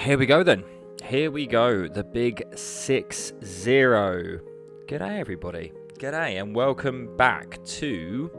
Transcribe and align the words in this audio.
here 0.00 0.16
we 0.16 0.24
go 0.24 0.42
then. 0.42 0.64
Here 1.04 1.30
we 1.30 1.46
go. 1.46 1.86
The 1.86 2.02
big 2.02 2.42
6 2.56 3.32
0. 3.44 4.40
G'day, 4.86 5.18
everybody. 5.18 5.72
G'day, 5.98 6.40
and 6.40 6.54
welcome 6.54 7.14
back 7.18 7.62
to 7.64 8.30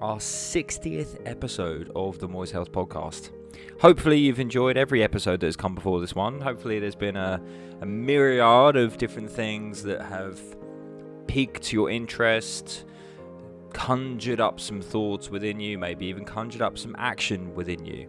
our 0.00 0.16
60th 0.16 1.20
episode 1.24 1.92
of 1.94 2.18
the 2.18 2.26
Moist 2.26 2.52
Health 2.52 2.72
Podcast. 2.72 3.30
Hopefully, 3.80 4.18
you've 4.18 4.40
enjoyed 4.40 4.76
every 4.76 5.04
episode 5.04 5.38
that 5.38 5.46
has 5.46 5.56
come 5.56 5.76
before 5.76 6.00
this 6.00 6.16
one. 6.16 6.40
Hopefully, 6.40 6.80
there's 6.80 6.96
been 6.96 7.16
a, 7.16 7.40
a 7.80 7.86
myriad 7.86 8.74
of 8.74 8.98
different 8.98 9.30
things 9.30 9.84
that 9.84 10.02
have 10.02 10.40
piqued 11.28 11.72
your 11.72 11.90
interest, 11.90 12.86
conjured 13.72 14.40
up 14.40 14.58
some 14.58 14.80
thoughts 14.82 15.30
within 15.30 15.60
you, 15.60 15.78
maybe 15.78 16.06
even 16.06 16.24
conjured 16.24 16.62
up 16.62 16.76
some 16.76 16.96
action 16.98 17.54
within 17.54 17.84
you. 17.84 18.08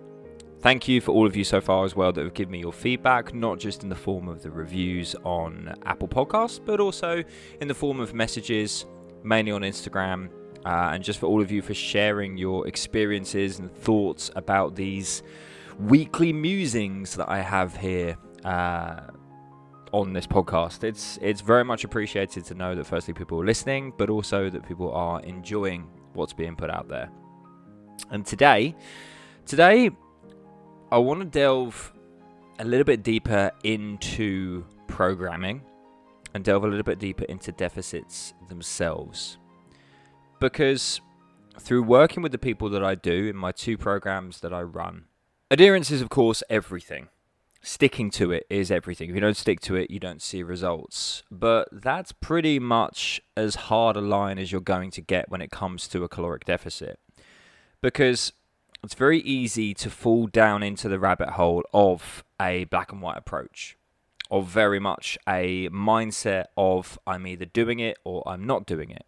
Thank 0.65 0.87
you 0.87 0.99
for 0.99 1.11
all 1.11 1.27
of 1.27 1.35
you 1.35 1.43
so 1.43 1.61
far 1.61 1.85
as 1.85 1.95
well 1.95 2.11
that 2.11 2.23
have 2.23 2.33
given 2.33 2.53
me 2.53 2.59
your 2.61 2.73
feedback, 2.73 3.35
not 3.35 3.59
just 3.59 3.83
in 3.83 3.89
the 3.89 3.95
form 3.95 4.27
of 4.27 4.41
the 4.41 4.49
reviews 4.49 5.15
on 5.23 5.75
Apple 5.85 6.07
Podcasts, 6.07 6.59
but 6.59 6.79
also 6.79 7.23
in 7.61 7.67
the 7.67 7.75
form 7.75 7.99
of 7.99 8.15
messages, 8.15 8.87
mainly 9.23 9.51
on 9.51 9.61
Instagram. 9.61 10.27
Uh, 10.65 10.89
and 10.91 11.03
just 11.03 11.19
for 11.19 11.27
all 11.27 11.39
of 11.39 11.51
you 11.51 11.61
for 11.61 11.75
sharing 11.75 12.35
your 12.35 12.67
experiences 12.67 13.59
and 13.59 13.71
thoughts 13.71 14.31
about 14.35 14.75
these 14.75 15.21
weekly 15.81 16.33
musings 16.33 17.15
that 17.15 17.29
I 17.29 17.41
have 17.41 17.77
here 17.77 18.17
uh, 18.43 19.01
on 19.91 20.13
this 20.13 20.25
podcast. 20.25 20.83
It's 20.83 21.19
it's 21.21 21.41
very 21.41 21.63
much 21.63 21.83
appreciated 21.83 22.43
to 22.45 22.55
know 22.55 22.73
that 22.73 22.85
firstly 22.85 23.13
people 23.13 23.39
are 23.39 23.45
listening, 23.45 23.93
but 23.99 24.09
also 24.09 24.49
that 24.49 24.67
people 24.67 24.91
are 24.93 25.21
enjoying 25.21 25.87
what's 26.13 26.33
being 26.33 26.55
put 26.55 26.71
out 26.71 26.87
there. 26.87 27.11
And 28.09 28.25
today, 28.25 28.75
today 29.45 29.91
I 30.91 30.99
want 30.99 31.19
to 31.19 31.25
delve 31.25 31.91
a 32.59 32.63
little 32.63 32.83
bit 32.83 33.01
deeper 33.01 33.51
into 33.63 34.63
programming 34.87 35.61
and 36.33 36.43
delve 36.43 36.63
a 36.63 36.67
little 36.67 36.83
bit 36.83 36.99
deeper 36.99 37.23
into 37.23 37.51
deficits 37.51 38.33
themselves. 38.49 39.39
Because 40.39 41.01
through 41.59 41.83
working 41.83 42.21
with 42.21 42.31
the 42.31 42.37
people 42.37 42.69
that 42.69 42.83
I 42.83 42.93
do 42.93 43.27
in 43.27 43.35
my 43.35 43.51
two 43.51 43.77
programs 43.77 44.41
that 44.41 44.53
I 44.53 44.61
run, 44.61 45.05
adherence 45.49 45.89
is, 45.89 46.01
of 46.01 46.09
course, 46.09 46.43
everything. 46.49 47.07
Sticking 47.63 48.11
to 48.11 48.31
it 48.31 48.45
is 48.47 48.69
everything. 48.69 49.09
If 49.09 49.15
you 49.15 49.21
don't 49.21 49.35
stick 49.35 49.59
to 49.61 49.75
it, 49.75 49.89
you 49.89 49.99
don't 49.99 50.21
see 50.21 50.43
results. 50.43 51.23
But 51.31 51.67
that's 51.71 52.11
pretty 52.11 52.59
much 52.59 53.21
as 53.35 53.55
hard 53.55 53.97
a 53.97 54.01
line 54.01 54.37
as 54.37 54.51
you're 54.51 54.61
going 54.61 54.91
to 54.91 55.01
get 55.01 55.29
when 55.29 55.41
it 55.41 55.49
comes 55.49 55.87
to 55.87 56.03
a 56.03 56.09
caloric 56.09 56.45
deficit. 56.45 56.99
Because 57.81 58.33
it's 58.83 58.93
very 58.93 59.19
easy 59.19 59.73
to 59.73 59.89
fall 59.89 60.27
down 60.27 60.63
into 60.63 60.87
the 60.87 60.99
rabbit 60.99 61.29
hole 61.29 61.63
of 61.73 62.23
a 62.39 62.65
black 62.65 62.91
and 62.91 63.01
white 63.01 63.17
approach, 63.17 63.77
of 64.29 64.47
very 64.47 64.79
much 64.79 65.17
a 65.27 65.69
mindset 65.69 66.45
of 66.57 66.99
I'm 67.07 67.25
either 67.25 67.45
doing 67.45 67.79
it 67.79 67.97
or 68.03 68.23
I'm 68.27 68.45
not 68.45 68.65
doing 68.65 68.91
it. 68.91 69.05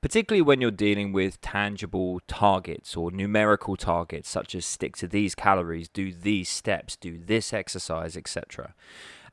Particularly 0.00 0.42
when 0.42 0.60
you're 0.60 0.70
dealing 0.70 1.12
with 1.12 1.40
tangible 1.40 2.20
targets 2.28 2.96
or 2.96 3.10
numerical 3.10 3.76
targets, 3.76 4.28
such 4.28 4.54
as 4.54 4.64
stick 4.64 4.96
to 4.98 5.08
these 5.08 5.34
calories, 5.34 5.88
do 5.88 6.12
these 6.12 6.48
steps, 6.48 6.96
do 6.96 7.18
this 7.18 7.52
exercise, 7.52 8.16
etc. 8.16 8.74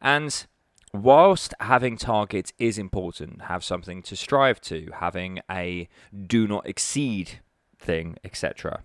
And 0.02 0.46
whilst 0.92 1.54
having 1.60 1.98
targets 1.98 2.52
is 2.58 2.80
important, 2.80 3.44
have 3.44 3.64
something 3.64 4.02
to 4.04 4.16
strive 4.16 4.60
to, 4.62 4.90
having 5.00 5.40
a 5.50 5.88
do 6.26 6.48
not 6.48 6.68
exceed 6.68 7.42
thing, 7.78 8.18
etc 8.24 8.84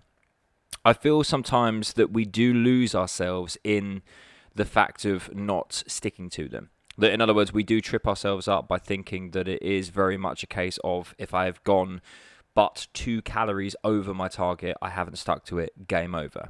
I 0.83 0.93
feel 0.93 1.23
sometimes 1.23 1.93
that 1.93 2.11
we 2.11 2.25
do 2.25 2.53
lose 2.53 2.95
ourselves 2.95 3.57
in 3.63 4.01
the 4.55 4.65
fact 4.65 5.05
of 5.05 5.33
not 5.35 5.83
sticking 5.87 6.29
to 6.31 6.47
them. 6.47 6.69
That, 6.97 7.13
in 7.13 7.21
other 7.21 7.33
words, 7.33 7.53
we 7.53 7.63
do 7.63 7.81
trip 7.81 8.07
ourselves 8.07 8.47
up 8.47 8.67
by 8.67 8.79
thinking 8.79 9.31
that 9.31 9.47
it 9.47 9.61
is 9.61 9.89
very 9.89 10.17
much 10.17 10.43
a 10.43 10.47
case 10.47 10.79
of 10.83 11.15
if 11.17 11.33
I 11.33 11.45
have 11.45 11.63
gone 11.63 12.01
but 12.53 12.87
two 12.93 13.21
calories 13.21 13.75
over 13.83 14.13
my 14.13 14.27
target, 14.27 14.75
I 14.81 14.89
haven't 14.89 15.17
stuck 15.17 15.45
to 15.45 15.59
it, 15.59 15.87
game 15.87 16.13
over. 16.15 16.49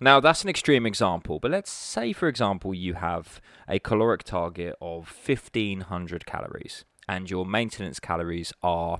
Now, 0.00 0.20
that's 0.20 0.42
an 0.42 0.50
extreme 0.50 0.86
example, 0.86 1.38
but 1.38 1.50
let's 1.50 1.70
say, 1.70 2.12
for 2.12 2.28
example, 2.28 2.74
you 2.74 2.94
have 2.94 3.40
a 3.68 3.78
caloric 3.78 4.24
target 4.24 4.74
of 4.80 5.08
1500 5.24 6.26
calories 6.26 6.84
and 7.08 7.30
your 7.30 7.46
maintenance 7.46 8.00
calories 8.00 8.52
are 8.62 8.98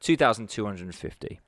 2250 0.00 1.40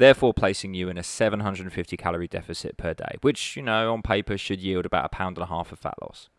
therefore 0.00 0.32
placing 0.32 0.72
you 0.72 0.88
in 0.88 0.96
a 0.96 1.02
750 1.02 1.96
calorie 1.96 2.26
deficit 2.26 2.76
per 2.78 2.94
day, 2.94 3.16
which, 3.20 3.54
you 3.54 3.62
know, 3.62 3.92
on 3.92 4.00
paper 4.00 4.38
should 4.38 4.60
yield 4.60 4.86
about 4.86 5.04
a 5.04 5.10
pound 5.10 5.36
and 5.36 5.44
a 5.44 5.48
half 5.48 5.70
of 5.72 5.78
fat 5.78 5.94
loss. 6.00 6.30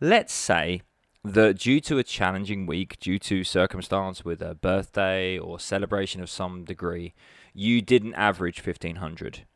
Let's 0.00 0.32
say 0.32 0.82
that 1.24 1.58
due 1.58 1.80
to 1.82 1.98
a 1.98 2.02
challenging 2.02 2.66
week, 2.66 2.98
due 2.98 3.20
to 3.20 3.44
circumstance 3.44 4.24
with 4.24 4.42
a 4.42 4.56
birthday 4.56 5.38
or 5.38 5.60
celebration 5.60 6.20
of 6.20 6.28
some 6.28 6.64
degree, 6.64 7.14
you 7.54 7.80
didn't 7.80 8.14
average 8.14 8.64
1500. 8.66 9.46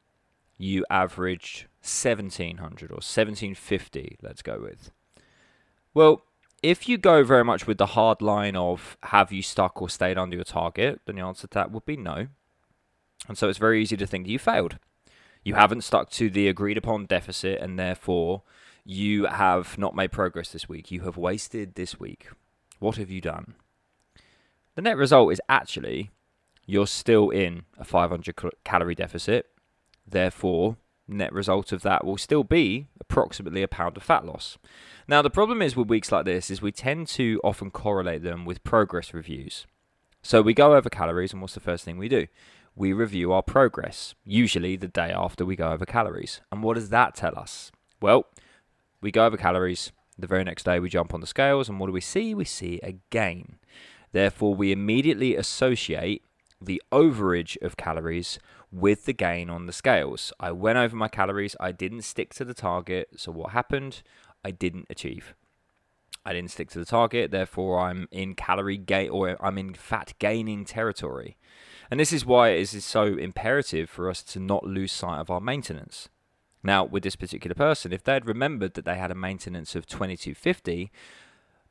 You 0.57 0.87
averaged 0.89 1.67
1700 1.83 2.91
or 2.93 3.03
1750, 3.03 4.19
let's 4.23 4.43
go 4.43 4.61
with. 4.61 4.93
Well, 5.93 6.23
if 6.63 6.89
you 6.89 6.99
go 6.99 7.25
very 7.25 7.45
much 7.45 7.67
with 7.67 7.79
the 7.79 7.87
hard 7.87 8.23
line 8.23 8.55
of 8.55 8.97
have 9.03 9.33
you 9.33 9.43
stuck 9.43 9.83
or 9.83 9.89
stayed 9.89 10.17
under 10.17 10.37
your 10.37 10.45
target, 10.45 11.01
then 11.05 11.17
the 11.17 11.23
answer 11.23 11.49
to 11.49 11.55
that 11.55 11.73
would 11.73 11.85
be 11.85 11.97
no. 11.97 12.29
And 13.29 13.37
so 13.37 13.49
it's 13.49 13.59
very 13.59 13.83
easy 13.83 13.97
to 13.97 14.07
think 14.07 14.27
you 14.27 14.39
failed. 14.39 14.79
You 15.43 15.55
haven't 15.55 15.85
stuck 15.85 16.11
to 16.11 16.29
the 16.29 16.49
agreed 16.49 16.77
upon 16.77 17.07
deficit, 17.07 17.61
and 17.61 17.79
therefore 17.79 18.43
you 18.85 19.27
have 19.27 19.79
not 19.79 19.95
made 19.95 20.13
progress 20.13 20.51
this 20.51 20.69
week. 20.69 20.91
You 20.91 21.03
have 21.03 21.17
wasted 21.17 21.75
this 21.75 21.99
week. 21.99 22.29
What 22.79 22.97
have 22.97 23.11
you 23.11 23.21
done? 23.21 23.55
The 24.75 24.83
net 24.83 24.97
result 24.97 25.33
is 25.33 25.41
actually 25.49 26.11
you're 26.67 26.87
still 26.87 27.31
in 27.31 27.63
a 27.79 27.85
500 27.85 28.35
calorie 28.65 28.95
deficit. 28.95 29.47
Therefore, 30.07 30.77
net 31.09 31.33
result 31.33 31.73
of 31.73 31.83
that 31.83 32.05
will 32.05 32.19
still 32.19 32.45
be 32.45 32.89
approximately 33.01 33.63
a 33.63 33.69
pound 33.69 33.97
of 33.97 34.03
fat 34.03 34.27
loss. 34.27 34.59
Now, 35.07 35.23
the 35.23 35.31
problem 35.31 35.63
is 35.63 35.77
with 35.77 35.89
weeks 35.89 36.11
like 36.11 36.25
this 36.25 36.51
is 36.51 36.61
we 36.61 36.73
tend 36.73 37.07
to 37.09 37.41
often 37.45 37.71
correlate 37.71 38.23
them 38.23 38.45
with 38.45 38.65
progress 38.65 39.15
reviews. 39.15 39.67
So 40.23 40.43
we 40.43 40.55
go 40.55 40.75
over 40.75 40.91
calories, 40.91 41.33
and 41.33 41.41
what's 41.41 41.55
the 41.55 41.61
first 41.61 41.85
thing 41.85 41.99
we 41.99 42.09
do? 42.09 42.27
We 42.77 42.93
review 42.93 43.33
our 43.33 43.43
progress, 43.43 44.15
usually 44.23 44.77
the 44.77 44.87
day 44.87 45.11
after 45.11 45.47
we 45.47 45.57
go 45.57 45.73
over 45.73 45.87
calories. 45.87 46.43
And 46.53 46.63
what 46.63 46.75
does 46.75 46.91
that 46.91 47.15
tell 47.15 47.37
us? 47.39 47.73
Well, 48.03 48.27
we 49.01 49.11
go 49.11 49.25
over 49.25 49.39
calories, 49.39 49.93
the 50.19 50.27
very 50.27 50.45
next 50.45 50.65
day 50.65 50.79
we 50.79 50.91
jump 50.91 51.15
on 51.15 51.23
the 51.23 51.27
scales, 51.27 51.71
and 51.71 51.81
what 51.81 51.87
do 51.87 51.93
we 51.93 52.03
see? 52.03 52.35
We 52.35 52.45
see 52.45 52.79
a 52.83 52.99
gain. 53.09 53.57
Therefore, 54.13 54.55
we 54.55 54.73
immediately 54.73 55.37
associate 55.37 56.23
the 56.61 56.83
overage 56.93 57.57
of 57.63 57.79
calories 57.79 58.39
with 58.71 59.07
the 59.07 59.15
gain 59.15 59.49
on 59.49 59.65
the 59.65 59.73
scales. 59.73 60.33
I 60.39 60.53
went 60.53 60.77
over 60.77 60.97
my 60.97 61.09
calories, 61.09 61.57
I 61.59 61.73
didn't 61.73 62.03
stick 62.03 62.35
to 62.35 62.45
the 62.45 62.55
target, 62.55 63.09
so 63.17 63.33
what 63.33 63.53
happened? 63.53 64.03
I 64.45 64.51
didn't 64.51 64.87
achieve. 64.91 65.35
I 66.27 66.35
didn't 66.35 66.51
stick 66.51 66.71
to 66.71 66.79
the 66.79 66.85
target, 66.85 67.31
therefore 67.31 67.79
I'm 67.81 68.07
in 68.11 68.35
calorie 68.35 68.77
gain 68.77 69.09
or 69.11 69.37
I'm 69.43 69.57
in 69.57 69.73
fat 69.73 70.13
gaining 70.19 70.67
territory. 70.67 71.39
And 71.91 72.01
this 72.01 72.13
is 72.13 72.27
why 72.27 72.51
it 72.51 72.75
is 72.75 72.85
so 72.85 73.05
imperative 73.17 73.89
for 73.89 74.11
us 74.11 74.23
to 74.25 74.41
not 74.41 74.65
lose 74.65 74.93
sight 74.93 75.19
of 75.19 75.31
our 75.31 75.41
maintenance. 75.41 76.09
Now, 76.63 76.85
with 76.85 77.05
this 77.05 77.17
particular 77.17 77.55
person, 77.55 77.93
if 77.93 78.03
they 78.03 78.15
had 78.15 78.27
remembered 78.27 78.75
that 78.75 78.85
they 78.85 78.97
had 78.97 79.11
a 79.11 79.15
maintenance 79.15 79.77
of 79.77 79.87
2250, 79.87 80.91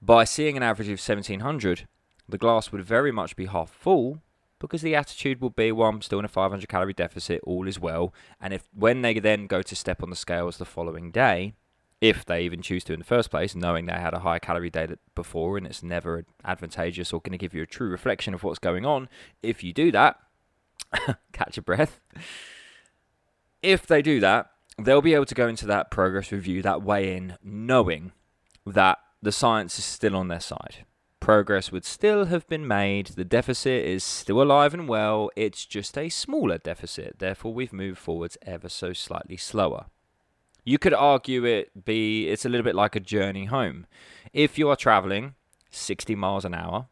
by 0.02 0.24
seeing 0.24 0.56
an 0.56 0.64
average 0.64 0.88
of 0.88 1.00
1700, 1.00 1.88
the 2.30 2.38
glass 2.38 2.72
would 2.72 2.84
very 2.84 3.12
much 3.12 3.36
be 3.36 3.46
half 3.46 3.70
full 3.70 4.22
because 4.59 4.81
the 4.81 4.96
attitude 4.96 5.42
will 5.42 5.50
be, 5.50 5.72
well, 5.72 5.90
I'm 5.90 6.02
still 6.02 6.20
in 6.20 6.26
a 6.26 6.30
500 6.30 6.68
calorie 6.70 6.94
deficit, 6.94 7.42
all 7.44 7.68
is 7.68 7.80
well. 7.80 8.14
And 8.40 8.53
if 8.53 8.70
when 8.74 9.02
they 9.02 9.20
then 9.20 9.47
go 9.47 9.62
to 9.62 9.76
step 9.76 10.02
on 10.02 10.09
the 10.09 10.16
scales 10.16 10.58
the 10.58 10.66
following 10.66 11.12
day, 11.12 11.53
if 12.09 12.23
they 12.23 12.43
even 12.43 12.61
choose 12.61 12.83
to 12.83 12.93
in 12.93 12.99
the 12.99 13.05
first 13.05 13.31
place, 13.31 13.55
knowing 13.55 13.87
they 13.87 13.93
had 13.93 14.13
a 14.13 14.19
high 14.19 14.37
calorie 14.37 14.69
day 14.69 14.87
before 15.16 15.57
and 15.57 15.66
it's 15.66 15.81
never 15.81 16.23
advantageous 16.43 17.11
or 17.11 17.19
going 17.19 17.31
to 17.31 17.37
give 17.37 17.55
you 17.55 17.63
a 17.63 17.67
true 17.67 17.90
reflection 17.90 18.35
of 18.35 18.43
what's 18.43 18.59
going 18.59 18.85
on. 18.85 19.09
If 19.41 19.63
you 19.63 19.73
do 19.73 19.91
that, 19.91 20.19
catch 21.34 21.57
a 21.57 21.63
breath. 21.63 21.99
If 23.63 23.87
they 23.87 24.03
do 24.03 24.19
that, 24.19 24.52
they'll 24.78 25.02
be 25.02 25.16
able 25.16 25.25
to 25.25 25.35
go 25.35 25.47
into 25.47 25.66
that 25.66 25.90
progress 25.90 26.31
review, 26.31 26.61
that 26.61 26.84
weigh 26.84 27.16
in, 27.16 27.37
knowing 27.43 28.11
that 28.67 28.99
the 29.19 29.31
science 29.31 29.79
is 29.79 29.85
still 29.85 30.16
on 30.16 30.28
their 30.28 30.40
side. 30.40 30.85
Progress 31.19 31.72
would 31.72 31.85
still 31.85 32.25
have 32.25 32.47
been 32.47 32.67
made, 32.67 33.08
the 33.08 33.25
deficit 33.25 33.84
is 33.84 34.03
still 34.03 34.43
alive 34.43 34.75
and 34.75 34.87
well, 34.87 35.31
it's 35.35 35.66
just 35.66 35.97
a 35.97 36.09
smaller 36.09 36.59
deficit, 36.59 37.17
therefore, 37.17 37.51
we've 37.51 37.73
moved 37.73 37.97
forwards 37.97 38.37
ever 38.43 38.69
so 38.69 38.93
slightly 38.93 39.37
slower. 39.37 39.87
You 40.67 40.79
could 40.79 40.96
argue 40.96 41.46
it 41.46 41.85
be 41.85 42.28
it's 42.28 42.44
a 42.44 42.50
little 42.50 42.64
bit 42.64 42.73
like 42.73 42.96
a 42.96 43.00
journey 43.00 43.46
home. 43.46 43.85
If 44.34 44.58
you 44.58 44.67
are 44.70 44.76
traveling 44.76 45.35
60 45.70 46.16
miles 46.16 46.44
an 46.44 46.56
hour 46.56 46.88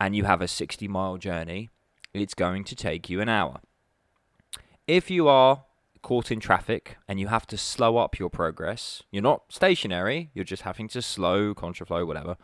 and 0.00 0.16
you 0.16 0.24
have 0.24 0.42
a 0.42 0.48
60 0.48 0.88
mile 0.88 1.16
journey, 1.16 1.70
it's 2.12 2.34
going 2.34 2.64
to 2.64 2.74
take 2.74 3.08
you 3.08 3.20
an 3.20 3.28
hour. 3.28 3.60
If 4.88 5.10
you 5.10 5.28
are 5.28 5.64
caught 6.02 6.32
in 6.32 6.40
traffic 6.40 6.96
and 7.06 7.20
you 7.20 7.28
have 7.28 7.46
to 7.46 7.56
slow 7.56 7.98
up 7.98 8.18
your 8.18 8.30
progress, 8.30 9.04
you're 9.12 9.22
not 9.22 9.44
stationary, 9.48 10.30
you're 10.34 10.44
just 10.44 10.62
having 10.62 10.88
to 10.88 11.00
slow, 11.00 11.54
contraflow, 11.54 12.04
whatever, 12.04 12.36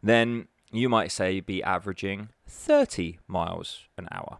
then 0.00 0.46
you 0.70 0.88
might 0.88 1.10
say 1.10 1.40
be 1.40 1.62
averaging 1.62 2.28
30 2.46 3.18
miles 3.26 3.88
an 3.98 4.06
hour. 4.12 4.38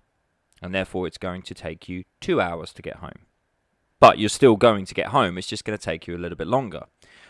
And 0.61 0.73
therefore, 0.73 1.09
it's 1.09 1.19
going 1.19 1.43
to 1.43 1.55
take 1.55 1.89
you 1.89 2.05
two 2.21 2.41
hours 2.41 2.73
to 2.75 2.83
get 2.83 2.97
home. 2.97 3.27
But 4.03 4.19
you're 4.19 4.29
still 4.31 4.57
going 4.57 4.85
to 4.87 4.95
get 4.95 5.07
home, 5.07 5.39
it's 5.39 5.47
just 5.47 5.65
going 5.65 5.79
to 5.79 5.85
take 5.85 6.09
you 6.09 6.17
a 6.17 6.19
little 6.19 6.35
bit 6.35 6.49
longer. 6.49 6.87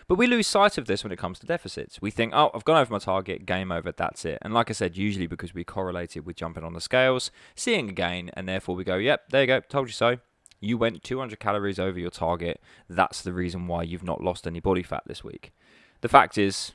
But 0.08 0.14
we 0.16 0.26
lose 0.26 0.46
sight 0.46 0.78
of 0.78 0.86
this 0.86 1.04
when 1.04 1.12
it 1.12 1.18
comes 1.18 1.38
to 1.40 1.46
deficits. 1.46 2.00
We 2.00 2.10
think, 2.10 2.32
oh, 2.34 2.50
I've 2.54 2.64
gone 2.64 2.78
over 2.78 2.90
my 2.90 2.98
target, 2.98 3.44
game 3.44 3.70
over, 3.70 3.92
that's 3.92 4.24
it. 4.24 4.38
And 4.40 4.54
like 4.54 4.70
I 4.70 4.72
said, 4.72 4.96
usually 4.96 5.26
because 5.26 5.52
we 5.52 5.64
correlate 5.64 6.16
it 6.16 6.24
with 6.24 6.36
jumping 6.36 6.64
on 6.64 6.72
the 6.72 6.80
scales, 6.80 7.30
seeing 7.54 7.90
a 7.90 7.92
gain, 7.92 8.30
and 8.32 8.48
therefore 8.48 8.74
we 8.74 8.84
go, 8.84 8.96
yep, 8.96 9.28
there 9.28 9.42
you 9.42 9.48
go, 9.48 9.60
told 9.60 9.88
you 9.88 9.92
so. 9.92 10.16
You 10.60 10.78
went 10.78 11.02
200 11.02 11.38
calories 11.38 11.78
over 11.78 11.98
your 11.98 12.08
target. 12.08 12.58
That's 12.88 13.20
the 13.20 13.34
reason 13.34 13.66
why 13.66 13.82
you've 13.82 14.02
not 14.02 14.22
lost 14.22 14.46
any 14.46 14.60
body 14.60 14.82
fat 14.82 15.02
this 15.04 15.22
week. 15.22 15.52
The 16.00 16.08
fact 16.08 16.38
is, 16.38 16.72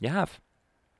you 0.00 0.08
have. 0.08 0.40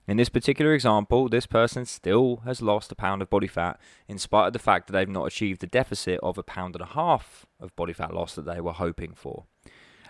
In 0.08 0.16
this 0.16 0.28
particular 0.28 0.72
example, 0.72 1.28
this 1.28 1.46
person 1.46 1.84
still 1.84 2.42
has 2.44 2.62
lost 2.62 2.92
a 2.92 2.94
pound 2.94 3.22
of 3.22 3.30
body 3.30 3.48
fat 3.48 3.80
in 4.06 4.18
spite 4.18 4.46
of 4.46 4.52
the 4.52 4.58
fact 4.58 4.86
that 4.86 4.92
they've 4.92 5.08
not 5.08 5.26
achieved 5.26 5.60
the 5.60 5.66
deficit 5.66 6.20
of 6.22 6.38
a 6.38 6.44
pound 6.44 6.76
and 6.76 6.82
a 6.82 6.92
half 6.94 7.44
of 7.58 7.74
body 7.74 7.92
fat 7.92 8.14
loss 8.14 8.34
that 8.36 8.44
they 8.44 8.60
were 8.60 8.72
hoping 8.72 9.14
for. 9.14 9.44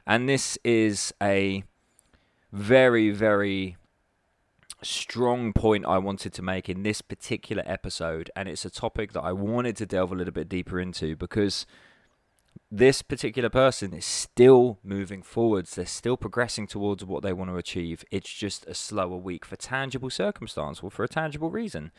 And 0.07 0.29
this 0.29 0.59
is 0.65 1.15
a 1.23 1.65
very, 2.53 3.11
very 3.11 3.77
strong 4.83 5.53
point 5.53 5.87
I 5.87 5.99
wanted 5.99 6.33
to 6.35 6.43
make 6.43 6.69
in 6.69 6.83
this 6.83 7.01
particular 7.01 7.63
episode. 7.67 8.31
And 8.37 8.49
it's 8.49 8.67
a 8.67 8.71
topic 8.71 9.13
that 9.13 9.23
I 9.23 9.33
wanted 9.33 9.77
to 9.77 9.87
delve 9.87 10.13
a 10.13 10.15
little 10.15 10.33
bit 10.33 10.49
deeper 10.49 10.79
into 10.79 11.17
because 11.17 11.67
this 12.71 13.03
particular 13.03 13.49
person 13.49 13.95
is 13.95 14.05
still 14.05 14.79
moving 14.83 15.23
forwards. 15.23 15.75
They're 15.75 15.87
still 15.87 16.17
progressing 16.17 16.67
towards 16.67 17.05
what 17.05 17.23
they 17.23 17.33
want 17.33 17.51
to 17.51 17.57
achieve. 17.57 18.05
It's 18.11 18.33
just 18.33 18.67
a 18.67 18.75
slower 18.75 19.17
week 19.17 19.45
for 19.45 19.57
tangible 19.57 20.11
circumstance 20.11 20.81
or 20.81 20.91
for 20.91 21.05
a 21.05 21.09
tangible 21.09 21.51
reason. 21.51 21.93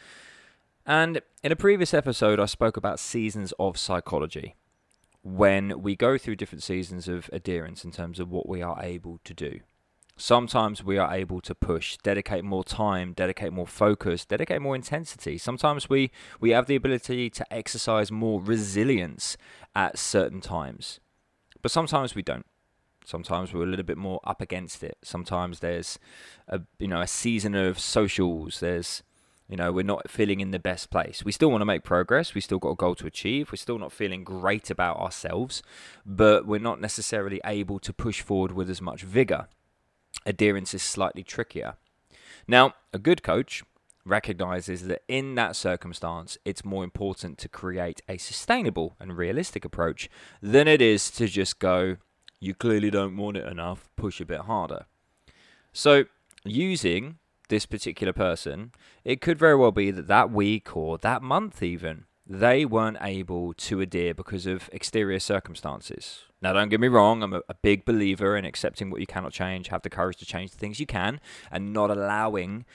And 0.85 1.21
in 1.43 1.51
a 1.51 1.55
previous 1.55 1.93
episode, 1.93 2.39
I 2.39 2.45
spoke 2.45 2.77
about 2.77 2.99
seasons 2.99 3.53
of 3.59 3.77
psychology 3.77 4.55
when 5.23 5.81
we 5.81 5.95
go 5.95 6.17
through 6.17 6.35
different 6.35 6.63
seasons 6.63 7.07
of 7.07 7.29
adherence 7.33 7.83
in 7.83 7.91
terms 7.91 8.19
of 8.19 8.29
what 8.29 8.47
we 8.47 8.61
are 8.61 8.81
able 8.81 9.19
to 9.25 9.33
do. 9.33 9.59
Sometimes 10.19 10.83
we 10.83 10.97
are 10.97 11.13
able 11.13 11.41
to 11.41 11.53
push, 11.53 11.95
dedicate 11.97 12.43
more 12.43 12.63
time, 12.63 13.13
dedicate 13.13 13.53
more 13.53 13.67
focus, 13.67 14.25
dedicate 14.25 14.61
more 14.61 14.75
intensity. 14.75 15.37
Sometimes 15.37 15.89
we, 15.89 16.09
we 16.39 16.49
have 16.49 16.65
the 16.65 16.75
ability 16.75 17.29
to 17.29 17.53
exercise 17.53 18.11
more 18.11 18.41
resilience 18.41 19.37
at 19.75 19.99
certain 19.99 20.41
times. 20.41 20.99
But 21.61 21.71
sometimes 21.71 22.15
we 22.15 22.23
don't. 22.23 22.47
Sometimes 23.05 23.53
we're 23.53 23.63
a 23.63 23.67
little 23.67 23.85
bit 23.85 23.97
more 23.97 24.19
up 24.23 24.41
against 24.41 24.83
it. 24.83 24.97
Sometimes 25.03 25.59
there's 25.59 25.97
a 26.47 26.61
you 26.77 26.87
know 26.87 26.99
a 26.99 27.07
season 27.07 27.55
of 27.55 27.79
socials. 27.79 28.59
There's 28.59 29.03
you 29.47 29.55
know, 29.55 29.71
we're 29.71 29.83
not 29.83 30.09
feeling 30.09 30.41
in 30.41 30.51
the 30.51 30.59
best 30.59 30.89
place. 30.89 31.23
We 31.23 31.31
still 31.31 31.49
want 31.49 31.61
to 31.61 31.65
make 31.65 31.83
progress. 31.83 32.33
We 32.33 32.41
still 32.41 32.59
got 32.59 32.71
a 32.71 32.75
goal 32.75 32.95
to 32.95 33.07
achieve. 33.07 33.49
We're 33.49 33.57
still 33.57 33.79
not 33.79 33.93
feeling 33.93 34.25
great 34.25 34.69
about 34.69 34.97
ourselves, 34.97 35.63
but 36.05 36.45
we're 36.45 36.59
not 36.59 36.81
necessarily 36.81 37.39
able 37.45 37.79
to 37.79 37.93
push 37.93 38.19
forward 38.21 38.51
with 38.51 38.69
as 38.69 38.81
much 38.81 39.03
vigor. 39.03 39.47
Adherence 40.27 40.74
is 40.74 40.83
slightly 40.83 41.24
trickier. 41.24 41.75
Now, 42.47 42.75
a 42.94 43.00
good 43.00 43.24
coach 43.24 43.63
recognizes 44.06 44.88
that 44.88 45.03
in 45.07 45.35
that 45.35 45.56
circumstance, 45.56 46.38
it's 46.45 46.65
more 46.65 46.83
important 46.83 47.38
to 47.39 47.50
create 47.50 48.01
a 48.07 48.18
sustainable 48.18 48.95
and 49.00 49.18
realistic 49.18 49.65
approach 49.65 50.09
than 50.41 50.68
it 50.68 50.81
is 50.81 51.09
to 51.12 51.27
just 51.27 51.59
go, 51.59 51.97
you 52.39 52.53
clearly 52.53 52.91
don't 52.91 53.18
want 53.18 53.38
it 53.38 53.47
enough, 53.47 53.89
push 53.95 54.21
a 54.21 54.25
bit 54.25 54.41
harder. 54.41 54.85
So, 55.74 56.06
using 56.44 57.18
this 57.50 57.65
particular 57.65 58.13
person, 58.13 58.71
it 59.06 59.21
could 59.21 59.39
very 59.39 59.56
well 59.56 59.71
be 59.71 59.91
that 59.91 60.07
that 60.07 60.31
week 60.31 60.75
or 60.75 60.97
that 60.97 61.21
month, 61.21 61.63
even, 61.63 62.06
they 62.25 62.65
weren't 62.65 62.97
able 63.01 63.53
to 63.53 63.80
adhere 63.80 64.13
because 64.13 64.45
of 64.45 64.69
exterior 64.73 65.19
circumstances. 65.19 66.26
Now, 66.41 66.53
don't 66.53 66.69
get 66.69 66.79
me 66.79 66.87
wrong, 66.87 67.23
I'm 67.23 67.33
a, 67.33 67.41
a, 67.49 67.55
big 67.55 67.83
believer 67.83 68.37
in 68.37 68.45
accepting 68.45 68.91
what 68.91 68.99
you 69.01 69.07
cannot 69.07 69.31
change, 69.31 69.69
have 69.69 69.81
the 69.81 69.89
courage 69.89 70.17
to 70.17 70.25
change 70.25 70.51
the 70.51 70.57
things 70.57 70.79
you 70.79 70.85
can, 70.85 71.19
and 71.51 71.73
not 71.73 71.89
allowing 71.89 72.65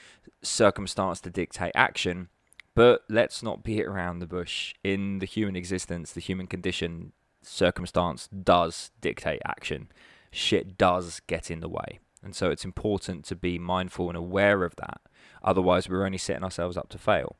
circumstance 0.41 1.21
to 1.21 1.29
dictate 1.29 1.71
action. 1.73 2.27
But 2.75 3.03
let's 3.09 3.41
not 3.41 3.63
beat 3.63 3.85
around 3.85 4.19
the 4.19 4.27
bush. 4.27 4.73
In 4.83 5.19
the 5.19 5.25
human 5.25 5.55
existence, 5.55 6.11
the 6.11 6.19
human 6.19 6.47
condition, 6.47 7.13
circumstance 7.41 8.27
does 8.27 8.91
dictate 8.99 9.41
action. 9.45 9.89
Shit 10.31 10.77
does 10.77 11.21
get 11.27 11.49
in 11.49 11.59
the 11.59 11.69
way. 11.69 11.99
And 12.23 12.35
so 12.35 12.49
it's 12.49 12.65
important 12.65 13.25
to 13.25 13.35
be 13.35 13.59
mindful 13.59 14.09
and 14.09 14.17
aware 14.17 14.63
of 14.63 14.75
that. 14.77 15.01
Otherwise, 15.43 15.87
we're 15.87 16.05
only 16.05 16.17
setting 16.17 16.43
ourselves 16.43 16.77
up 16.77 16.89
to 16.89 16.97
fail. 16.97 17.35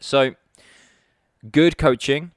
So, 0.00 0.34
good 1.50 1.78
coaching, 1.78 2.32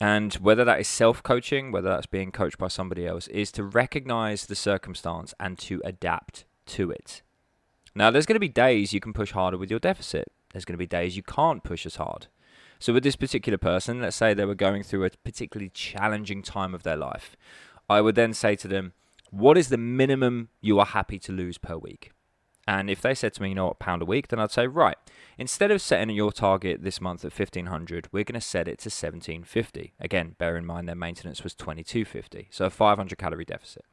and 0.00 0.34
whether 0.34 0.64
that 0.64 0.80
is 0.80 0.88
self 0.88 1.22
coaching, 1.22 1.72
whether 1.72 1.88
that's 1.88 2.06
being 2.06 2.32
coached 2.32 2.58
by 2.58 2.68
somebody 2.68 3.06
else, 3.06 3.28
is 3.28 3.52
to 3.52 3.64
recognize 3.64 4.46
the 4.46 4.56
circumstance 4.56 5.34
and 5.38 5.58
to 5.60 5.80
adapt 5.84 6.44
to 6.66 6.90
it. 6.90 7.22
Now, 7.94 8.10
there's 8.10 8.26
going 8.26 8.34
to 8.34 8.40
be 8.40 8.48
days 8.48 8.92
you 8.92 9.00
can 9.00 9.12
push 9.12 9.32
harder 9.32 9.56
with 9.56 9.70
your 9.70 9.78
deficit, 9.78 10.32
there's 10.52 10.64
going 10.64 10.74
to 10.74 10.78
be 10.78 10.86
days 10.86 11.16
you 11.16 11.22
can't 11.22 11.62
push 11.62 11.86
as 11.86 11.96
hard. 11.96 12.26
So, 12.78 12.92
with 12.92 13.04
this 13.04 13.16
particular 13.16 13.58
person, 13.58 14.00
let's 14.00 14.16
say 14.16 14.34
they 14.34 14.44
were 14.44 14.54
going 14.54 14.82
through 14.82 15.04
a 15.04 15.10
particularly 15.24 15.70
challenging 15.70 16.42
time 16.42 16.74
of 16.74 16.82
their 16.82 16.96
life, 16.96 17.36
I 17.88 18.00
would 18.00 18.14
then 18.14 18.34
say 18.34 18.56
to 18.56 18.68
them, 18.68 18.94
what 19.30 19.58
is 19.58 19.68
the 19.68 19.78
minimum 19.78 20.48
you 20.60 20.78
are 20.78 20.86
happy 20.86 21.18
to 21.20 21.32
lose 21.32 21.58
per 21.58 21.76
week? 21.76 22.10
And 22.66 22.88
if 22.88 23.02
they 23.02 23.14
said 23.14 23.34
to 23.34 23.42
me, 23.42 23.50
you 23.50 23.54
know 23.54 23.66
what, 23.66 23.78
pound 23.78 24.02
a 24.02 24.06
week, 24.06 24.28
then 24.28 24.38
I'd 24.38 24.50
say, 24.50 24.66
right, 24.66 24.96
instead 25.38 25.70
of 25.70 25.82
setting 25.82 26.14
your 26.14 26.32
target 26.32 26.82
this 26.82 27.00
month 27.00 27.24
at 27.24 27.38
1500, 27.38 28.08
we're 28.10 28.24
going 28.24 28.40
to 28.40 28.40
set 28.40 28.68
it 28.68 28.78
to 28.80 28.88
1750. 28.88 29.94
Again, 30.00 30.34
bear 30.38 30.56
in 30.56 30.64
mind 30.64 30.88
their 30.88 30.94
maintenance 30.94 31.42
was 31.42 31.54
2250, 31.54 32.48
so 32.50 32.66
a 32.66 32.70
500 32.70 33.18
calorie 33.18 33.44
deficit. 33.44 33.84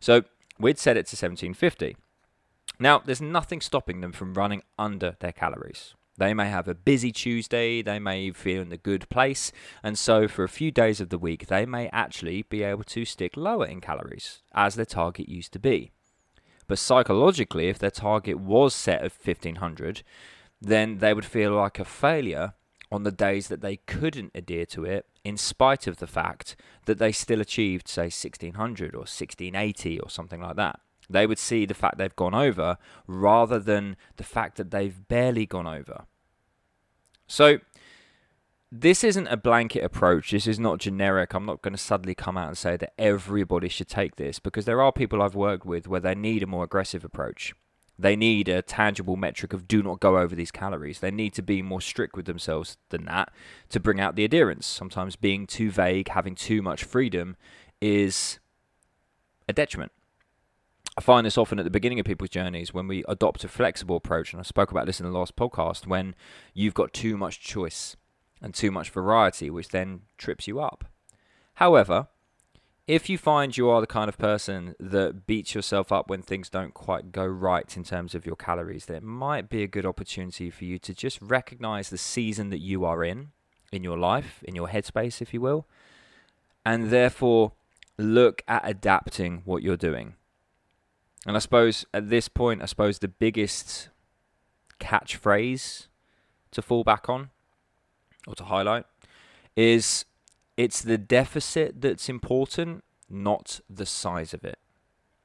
So 0.00 0.22
we'd 0.58 0.78
set 0.78 0.96
it 0.96 1.06
to 1.06 1.14
1750. 1.14 1.96
Now, 2.78 2.98
there's 2.98 3.20
nothing 3.20 3.60
stopping 3.60 4.00
them 4.00 4.12
from 4.12 4.34
running 4.34 4.62
under 4.78 5.16
their 5.20 5.32
calories. 5.32 5.94
They 6.18 6.34
may 6.34 6.48
have 6.50 6.68
a 6.68 6.74
busy 6.74 7.10
Tuesday, 7.10 7.80
they 7.80 7.98
may 7.98 8.32
feel 8.32 8.62
in 8.62 8.72
a 8.72 8.76
good 8.76 9.08
place, 9.08 9.50
and 9.82 9.98
so 9.98 10.28
for 10.28 10.44
a 10.44 10.48
few 10.48 10.70
days 10.70 11.00
of 11.00 11.08
the 11.08 11.18
week, 11.18 11.46
they 11.46 11.64
may 11.64 11.88
actually 11.88 12.42
be 12.42 12.62
able 12.62 12.84
to 12.84 13.04
stick 13.04 13.36
lower 13.36 13.66
in 13.66 13.80
calories, 13.80 14.42
as 14.52 14.74
their 14.74 14.84
target 14.84 15.28
used 15.28 15.52
to 15.54 15.58
be. 15.58 15.90
But 16.72 16.78
psychologically, 16.78 17.68
if 17.68 17.78
their 17.78 17.90
target 17.90 18.40
was 18.40 18.74
set 18.74 19.02
at 19.02 19.12
1500, 19.12 20.02
then 20.58 21.00
they 21.00 21.12
would 21.12 21.26
feel 21.26 21.52
like 21.52 21.78
a 21.78 21.84
failure 21.84 22.54
on 22.90 23.02
the 23.02 23.12
days 23.12 23.48
that 23.48 23.60
they 23.60 23.76
couldn't 23.76 24.30
adhere 24.34 24.64
to 24.64 24.86
it, 24.86 25.04
in 25.22 25.36
spite 25.36 25.86
of 25.86 25.98
the 25.98 26.06
fact 26.06 26.56
that 26.86 26.96
they 26.96 27.12
still 27.12 27.42
achieved, 27.42 27.88
say, 27.88 28.04
1600 28.04 28.94
or 28.94 29.00
1680 29.00 30.00
or 30.00 30.08
something 30.08 30.40
like 30.40 30.56
that. 30.56 30.80
They 31.10 31.26
would 31.26 31.38
see 31.38 31.66
the 31.66 31.74
fact 31.74 31.98
they've 31.98 32.16
gone 32.16 32.34
over 32.34 32.78
rather 33.06 33.58
than 33.58 33.98
the 34.16 34.24
fact 34.24 34.56
that 34.56 34.70
they've 34.70 35.06
barely 35.08 35.44
gone 35.44 35.66
over. 35.66 36.06
So, 37.26 37.58
this 38.74 39.04
isn't 39.04 39.26
a 39.26 39.36
blanket 39.36 39.84
approach. 39.84 40.30
This 40.30 40.46
is 40.46 40.58
not 40.58 40.78
generic. 40.78 41.34
I'm 41.34 41.44
not 41.44 41.60
going 41.60 41.74
to 41.74 41.78
suddenly 41.78 42.14
come 42.14 42.38
out 42.38 42.48
and 42.48 42.56
say 42.56 42.78
that 42.78 42.94
everybody 42.96 43.68
should 43.68 43.88
take 43.88 44.16
this 44.16 44.38
because 44.38 44.64
there 44.64 44.80
are 44.80 44.90
people 44.90 45.20
I've 45.20 45.34
worked 45.34 45.66
with 45.66 45.86
where 45.86 46.00
they 46.00 46.14
need 46.14 46.42
a 46.42 46.46
more 46.46 46.64
aggressive 46.64 47.04
approach. 47.04 47.52
They 47.98 48.16
need 48.16 48.48
a 48.48 48.62
tangible 48.62 49.16
metric 49.16 49.52
of 49.52 49.68
do 49.68 49.82
not 49.82 50.00
go 50.00 50.16
over 50.16 50.34
these 50.34 50.50
calories. 50.50 51.00
They 51.00 51.10
need 51.10 51.34
to 51.34 51.42
be 51.42 51.60
more 51.60 51.82
strict 51.82 52.16
with 52.16 52.24
themselves 52.24 52.78
than 52.88 53.04
that 53.04 53.30
to 53.68 53.78
bring 53.78 54.00
out 54.00 54.16
the 54.16 54.24
adherence. 54.24 54.66
Sometimes 54.66 55.16
being 55.16 55.46
too 55.46 55.70
vague, 55.70 56.08
having 56.08 56.34
too 56.34 56.62
much 56.62 56.82
freedom 56.82 57.36
is 57.82 58.38
a 59.46 59.52
detriment. 59.52 59.92
I 60.96 61.02
find 61.02 61.26
this 61.26 61.36
often 61.36 61.58
at 61.58 61.64
the 61.64 61.70
beginning 61.70 62.00
of 62.00 62.06
people's 62.06 62.30
journeys 62.30 62.72
when 62.72 62.88
we 62.88 63.04
adopt 63.06 63.44
a 63.44 63.48
flexible 63.48 63.96
approach, 63.96 64.32
and 64.32 64.40
I 64.40 64.44
spoke 64.44 64.70
about 64.70 64.86
this 64.86 64.98
in 64.98 65.04
the 65.04 65.12
last 65.12 65.36
podcast, 65.36 65.86
when 65.86 66.14
you've 66.54 66.74
got 66.74 66.94
too 66.94 67.18
much 67.18 67.38
choice 67.38 67.96
and 68.42 68.52
too 68.52 68.70
much 68.70 68.90
variety, 68.90 69.48
which 69.48 69.68
then 69.68 70.02
trips 70.18 70.46
you 70.46 70.60
up. 70.60 70.84
However, 71.54 72.08
if 72.88 73.08
you 73.08 73.16
find 73.16 73.56
you 73.56 73.70
are 73.70 73.80
the 73.80 73.86
kind 73.86 74.08
of 74.08 74.18
person 74.18 74.74
that 74.80 75.26
beats 75.26 75.54
yourself 75.54 75.92
up 75.92 76.10
when 76.10 76.20
things 76.20 76.50
don't 76.50 76.74
quite 76.74 77.12
go 77.12 77.24
right 77.24 77.76
in 77.76 77.84
terms 77.84 78.14
of 78.14 78.26
your 78.26 78.34
calories, 78.34 78.86
then 78.86 78.96
it 78.96 79.02
might 79.04 79.48
be 79.48 79.62
a 79.62 79.68
good 79.68 79.86
opportunity 79.86 80.50
for 80.50 80.64
you 80.64 80.78
to 80.80 80.92
just 80.92 81.22
recognize 81.22 81.88
the 81.88 81.98
season 81.98 82.50
that 82.50 82.58
you 82.58 82.84
are 82.84 83.04
in, 83.04 83.30
in 83.70 83.84
your 83.84 83.96
life, 83.96 84.42
in 84.42 84.56
your 84.56 84.68
headspace, 84.68 85.22
if 85.22 85.32
you 85.32 85.40
will, 85.40 85.66
and 86.66 86.90
therefore 86.90 87.52
look 87.96 88.42
at 88.48 88.62
adapting 88.68 89.42
what 89.44 89.62
you're 89.62 89.76
doing. 89.76 90.14
And 91.24 91.36
I 91.36 91.38
suppose 91.38 91.86
at 91.94 92.10
this 92.10 92.26
point, 92.28 92.62
I 92.62 92.66
suppose 92.66 92.98
the 92.98 93.06
biggest 93.06 93.90
catchphrase 94.80 95.86
to 96.50 96.60
fall 96.60 96.82
back 96.82 97.08
on 97.08 97.30
or 98.26 98.34
to 98.34 98.44
highlight 98.44 98.84
is 99.56 100.04
it's 100.56 100.82
the 100.82 100.98
deficit 100.98 101.80
that's 101.80 102.08
important, 102.08 102.84
not 103.08 103.60
the 103.68 103.86
size 103.86 104.32
of 104.34 104.44
it. 104.44 104.58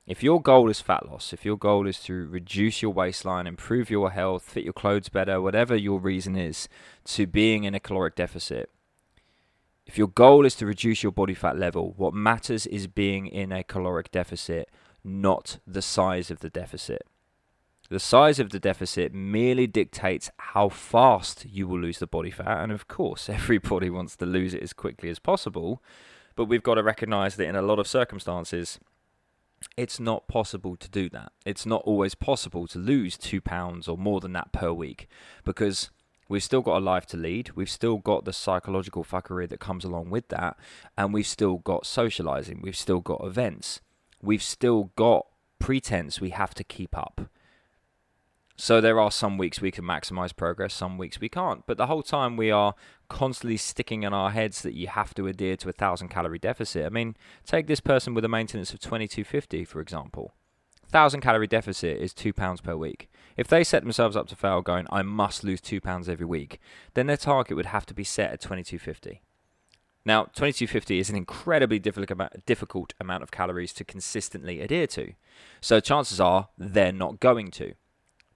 If 0.06 0.24
your 0.24 0.42
goal 0.42 0.70
is 0.70 0.80
fat 0.80 1.10
loss, 1.10 1.34
if 1.34 1.44
your 1.44 1.58
goal 1.58 1.86
is 1.86 2.00
to 2.04 2.28
reduce 2.28 2.82
your 2.82 2.94
waistline, 2.94 3.46
improve 3.46 3.90
your 3.90 4.12
health, 4.12 4.44
fit 4.44 4.64
your 4.64 4.72
clothes 4.72 5.10
better, 5.10 5.42
whatever 5.42 5.76
your 5.76 6.00
reason 6.00 6.38
is 6.38 6.70
to 7.06 7.28
being 7.28 7.66
in 7.66 7.76
a 7.76 7.80
caloric 7.80 8.16
deficit, 8.16 8.70
if 9.86 9.98
your 9.98 10.08
goal 10.08 10.46
is 10.46 10.56
to 10.56 10.66
reduce 10.66 11.04
your 11.04 11.12
body 11.12 11.34
fat 11.34 11.58
level, 11.58 11.94
what 11.98 12.14
matters 12.14 12.66
is 12.68 12.88
being 12.88 13.28
in 13.28 13.52
a 13.52 13.64
caloric 13.64 14.12
deficit, 14.12 14.70
not 15.04 15.60
the 15.68 15.82
size 15.82 16.32
of 16.32 16.40
the 16.40 16.50
deficit. 16.50 17.06
The 17.90 18.00
size 18.00 18.40
of 18.40 18.50
the 18.50 18.60
deficit 18.60 19.14
merely 19.14 19.66
dictates 19.66 20.30
how 20.38 20.68
fast 20.68 21.46
you 21.46 21.68
will 21.68 21.80
lose 21.80 22.00
the 22.00 22.08
body 22.08 22.32
fat, 22.32 22.64
and 22.64 22.72
of 22.72 22.88
course, 22.88 23.30
everybody 23.30 23.90
wants 23.90 24.16
to 24.18 24.26
lose 24.26 24.54
it 24.54 24.64
as 24.64 24.74
quickly 24.74 25.10
as 25.10 25.20
possible. 25.20 25.82
But 26.36 26.46
we've 26.46 26.64
got 26.64 26.76
to 26.76 26.84
recognize 26.84 27.36
that 27.38 27.48
in 27.48 27.56
a 27.56 27.62
lot 27.62 27.80
of 27.80 27.88
circumstances, 27.88 28.80
it's 29.76 30.00
not 30.00 30.28
possible 30.28 30.76
to 30.76 30.90
do 30.90 31.10
that. 31.10 31.32
It's 31.46 31.66
not 31.66 31.82
always 31.86 32.14
possible 32.14 32.68
to 32.68 32.78
lose 32.78 33.18
two 33.18 33.42
pounds 33.42 33.88
or 33.88 33.98
more 33.98 34.20
than 34.20 34.34
that 34.34 34.52
per 34.52 34.72
week 34.72 35.08
because 35.44 35.90
we've 36.30 36.44
still 36.44 36.62
got 36.62 36.78
a 36.78 36.86
life 36.86 37.06
to 37.08 37.18
lead. 37.18 37.52
We've 37.56 37.70
still 37.70 37.98
got 37.98 38.26
the 38.26 38.34
psychological 38.34 39.04
fuckery 39.04 39.50
that 39.50 39.60
comes 39.60 39.84
along 39.84 40.12
with 40.12 40.28
that. 40.28 40.58
And 40.98 41.14
we've 41.14 41.26
still 41.26 41.58
got 41.58 41.88
socializing. 41.88 42.62
We've 42.62 42.78
still 42.78 43.00
got 43.00 43.24
events. 43.24 43.82
We've 44.22 44.44
still 44.44 44.92
got 44.96 45.26
pretense 45.58 46.22
we 46.22 46.30
have 46.32 46.54
to 46.54 46.64
keep 46.64 46.96
up. 46.96 47.22
So 48.60 48.82
there 48.82 49.00
are 49.00 49.12
some 49.12 49.38
weeks 49.38 49.62
we 49.62 49.70
can 49.70 49.86
maximize 49.86 50.36
progress, 50.36 50.74
some 50.74 50.98
weeks 50.98 51.20
we 51.20 51.30
can't. 51.30 51.64
But 51.68 51.78
the 51.78 51.86
whole 51.86 52.02
time 52.02 52.36
we 52.36 52.50
are 52.50 52.74
constantly 53.08 53.56
sticking 53.56 54.02
in 54.02 54.14
our 54.14 54.32
heads 54.32 54.64
that 54.64 54.74
you 54.74 54.88
have 54.88 55.14
to 55.14 55.28
adhere 55.28 55.56
to 55.58 55.70
a 55.70 55.74
thousand 55.74 56.08
calorie 56.08 56.40
deficit. 56.40 56.84
I 56.84 56.90
mean, 56.90 57.16
take 57.46 57.68
this 57.68 57.80
person 57.80 58.16
with 58.16 58.26
a 58.26 58.30
maintenance 58.30 58.74
of 58.74 58.80
2250, 58.80 59.64
for 59.64 59.80
example. 59.80 60.34
Thousand 60.90 61.22
calorie 61.22 61.46
deficit 61.46 62.02
is 62.02 62.14
two 62.14 62.34
pounds 62.34 62.60
per 62.60 62.76
week. 62.76 63.10
If 63.36 63.48
they 63.48 63.64
set 63.64 63.84
themselves 63.84 64.16
up 64.16 64.28
to 64.30 64.36
fail, 64.36 64.64
going, 64.64 64.88
I 64.90 65.04
must 65.04 65.44
lose 65.44 65.62
two 65.62 65.80
pounds 65.80 66.10
every 66.10 66.26
week, 66.26 66.60
then 66.96 67.06
their 67.06 67.18
target 67.18 67.56
would 67.56 67.68
have 67.68 67.86
to 67.88 67.94
be 67.94 68.04
set 68.04 68.32
at 68.32 68.42
2250. 68.42 69.22
Now, 70.04 70.24
2250 70.24 70.98
is 70.98 71.10
an 71.12 71.16
incredibly 71.16 71.78
difficult 71.78 72.94
amount 73.00 73.24
of 73.24 73.30
calories 73.30 73.74
to 73.74 73.84
consistently 73.84 74.62
adhere 74.62 74.88
to. 74.88 75.14
So 75.62 75.80
chances 75.80 76.20
are 76.20 76.48
they're 76.58 76.92
not 76.92 77.20
going 77.20 77.52
to 77.52 77.74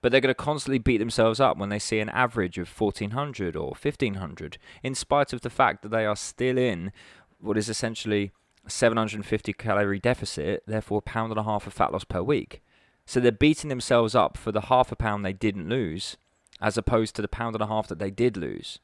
but 0.02 0.12
they're 0.12 0.22
going 0.22 0.30
to 0.30 0.36
constantly 0.36 0.80
beat 0.80 0.98
themselves 0.98 1.40
up 1.40 1.58
when 1.58 1.70
they 1.70 1.80
see 1.80 2.00
an 2.00 2.10
average 2.10 2.58
of 2.58 2.70
1400 2.70 3.56
or 3.56 3.70
1500, 3.70 4.58
in 4.84 4.96
spite 4.96 5.34
of 5.34 5.42
the 5.42 5.50
fact 5.50 5.84
that 5.84 5.90
they 5.90 6.06
are 6.06 6.16
still 6.16 6.58
in 6.58 6.92
what 7.40 7.58
is 7.58 7.70
essentially 7.70 8.32
a 8.66 8.70
750 8.70 9.54
calorie 9.54 10.00
deficit, 10.00 10.64
therefore 10.66 11.00
a 11.00 11.02
pound 11.02 11.32
and 11.32 11.40
a 11.40 11.44
half 11.44 11.68
of 11.68 11.74
fat 11.74 11.92
loss 11.92 12.04
per 12.04 12.22
week. 12.22 12.62
So 13.06 13.20
they're 13.20 13.32
beating 13.32 13.70
themselves 13.70 14.16
up 14.16 14.38
for 14.38 14.52
the 14.52 14.62
half 14.62 14.92
a 14.92 14.96
pound 14.96 15.26
they 15.26 15.34
didn't 15.34 15.70
lose, 15.70 16.18
as 16.60 16.78
opposed 16.78 17.16
to 17.16 17.22
the 17.22 17.28
pound 17.28 17.56
and 17.56 17.64
a 17.64 17.68
half 17.68 17.88
that 17.88 18.00
they 18.00 18.12
did 18.12 18.38
lose. 18.38 18.80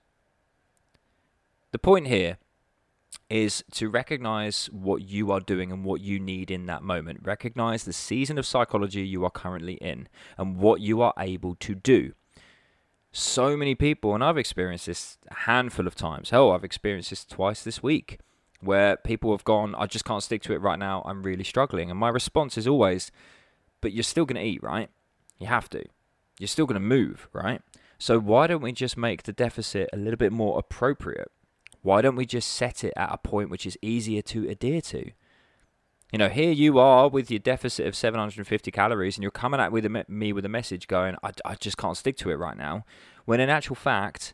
The 1.71 1.79
point 1.79 2.07
here 2.07 2.37
is 3.29 3.63
to 3.71 3.89
recognize 3.89 4.67
what 4.71 5.01
you 5.01 5.31
are 5.31 5.39
doing 5.39 5.71
and 5.71 5.83
what 5.83 6.01
you 6.01 6.19
need 6.19 6.49
in 6.49 6.65
that 6.67 6.81
moment. 6.81 7.19
Recognize 7.23 7.83
the 7.83 7.93
season 7.93 8.37
of 8.37 8.45
psychology 8.45 9.05
you 9.05 9.25
are 9.25 9.29
currently 9.29 9.73
in 9.75 10.07
and 10.37 10.57
what 10.57 10.79
you 10.79 11.01
are 11.01 11.13
able 11.19 11.55
to 11.55 11.75
do. 11.75 12.13
So 13.11 13.57
many 13.57 13.75
people, 13.75 14.13
and 14.13 14.23
I've 14.23 14.37
experienced 14.37 14.85
this 14.85 15.17
a 15.29 15.33
handful 15.33 15.87
of 15.87 15.95
times. 15.95 16.29
Hell, 16.29 16.51
I've 16.51 16.63
experienced 16.63 17.09
this 17.09 17.25
twice 17.25 17.63
this 17.63 17.81
week 17.83 18.19
where 18.61 18.97
people 18.97 19.31
have 19.31 19.43
gone, 19.43 19.75
I 19.75 19.85
just 19.85 20.05
can't 20.05 20.23
stick 20.23 20.41
to 20.43 20.53
it 20.53 20.61
right 20.61 20.79
now. 20.79 21.03
I'm 21.05 21.23
really 21.23 21.43
struggling. 21.43 21.89
And 21.89 21.99
my 21.99 22.09
response 22.09 22.57
is 22.57 22.67
always, 22.67 23.11
but 23.81 23.91
you're 23.91 24.03
still 24.03 24.25
going 24.25 24.41
to 24.41 24.47
eat, 24.47 24.63
right? 24.63 24.89
You 25.37 25.47
have 25.47 25.69
to. 25.71 25.83
You're 26.39 26.47
still 26.47 26.65
going 26.65 26.79
to 26.79 26.87
move, 26.87 27.27
right? 27.33 27.61
So 27.99 28.19
why 28.19 28.47
don't 28.47 28.61
we 28.61 28.71
just 28.71 28.97
make 28.97 29.23
the 29.23 29.33
deficit 29.33 29.89
a 29.91 29.97
little 29.97 30.17
bit 30.17 30.31
more 30.31 30.57
appropriate? 30.57 31.31
Why 31.87 32.01
don't 32.01 32.17
we 32.17 32.25
just 32.25 32.49
set 32.49 32.83
it 32.83 32.91
at 32.97 33.13
a 33.13 33.17
point 33.17 33.49
which 33.49 33.65
is 33.65 33.77
easier 33.81 34.21
to 34.23 34.49
adhere 34.49 34.81
to? 34.81 35.09
You 36.11 36.19
know, 36.19 36.27
here 36.27 36.51
you 36.51 36.79
are 36.79 37.07
with 37.07 37.31
your 37.31 37.39
deficit 37.39 37.87
of 37.87 37.95
750 37.95 38.71
calories, 38.71 39.15
and 39.15 39.23
you're 39.23 39.31
coming 39.31 39.61
at 39.61 39.71
with 39.71 39.85
a, 39.85 40.05
me 40.09 40.33
with 40.33 40.43
a 40.43 40.49
message 40.49 40.89
going, 40.89 41.15
I, 41.23 41.31
I 41.45 41.55
just 41.55 41.77
can't 41.77 41.95
stick 41.95 42.17
to 42.17 42.29
it 42.29 42.35
right 42.35 42.57
now. 42.57 42.83
When 43.23 43.39
in 43.39 43.49
actual 43.49 43.77
fact, 43.77 44.33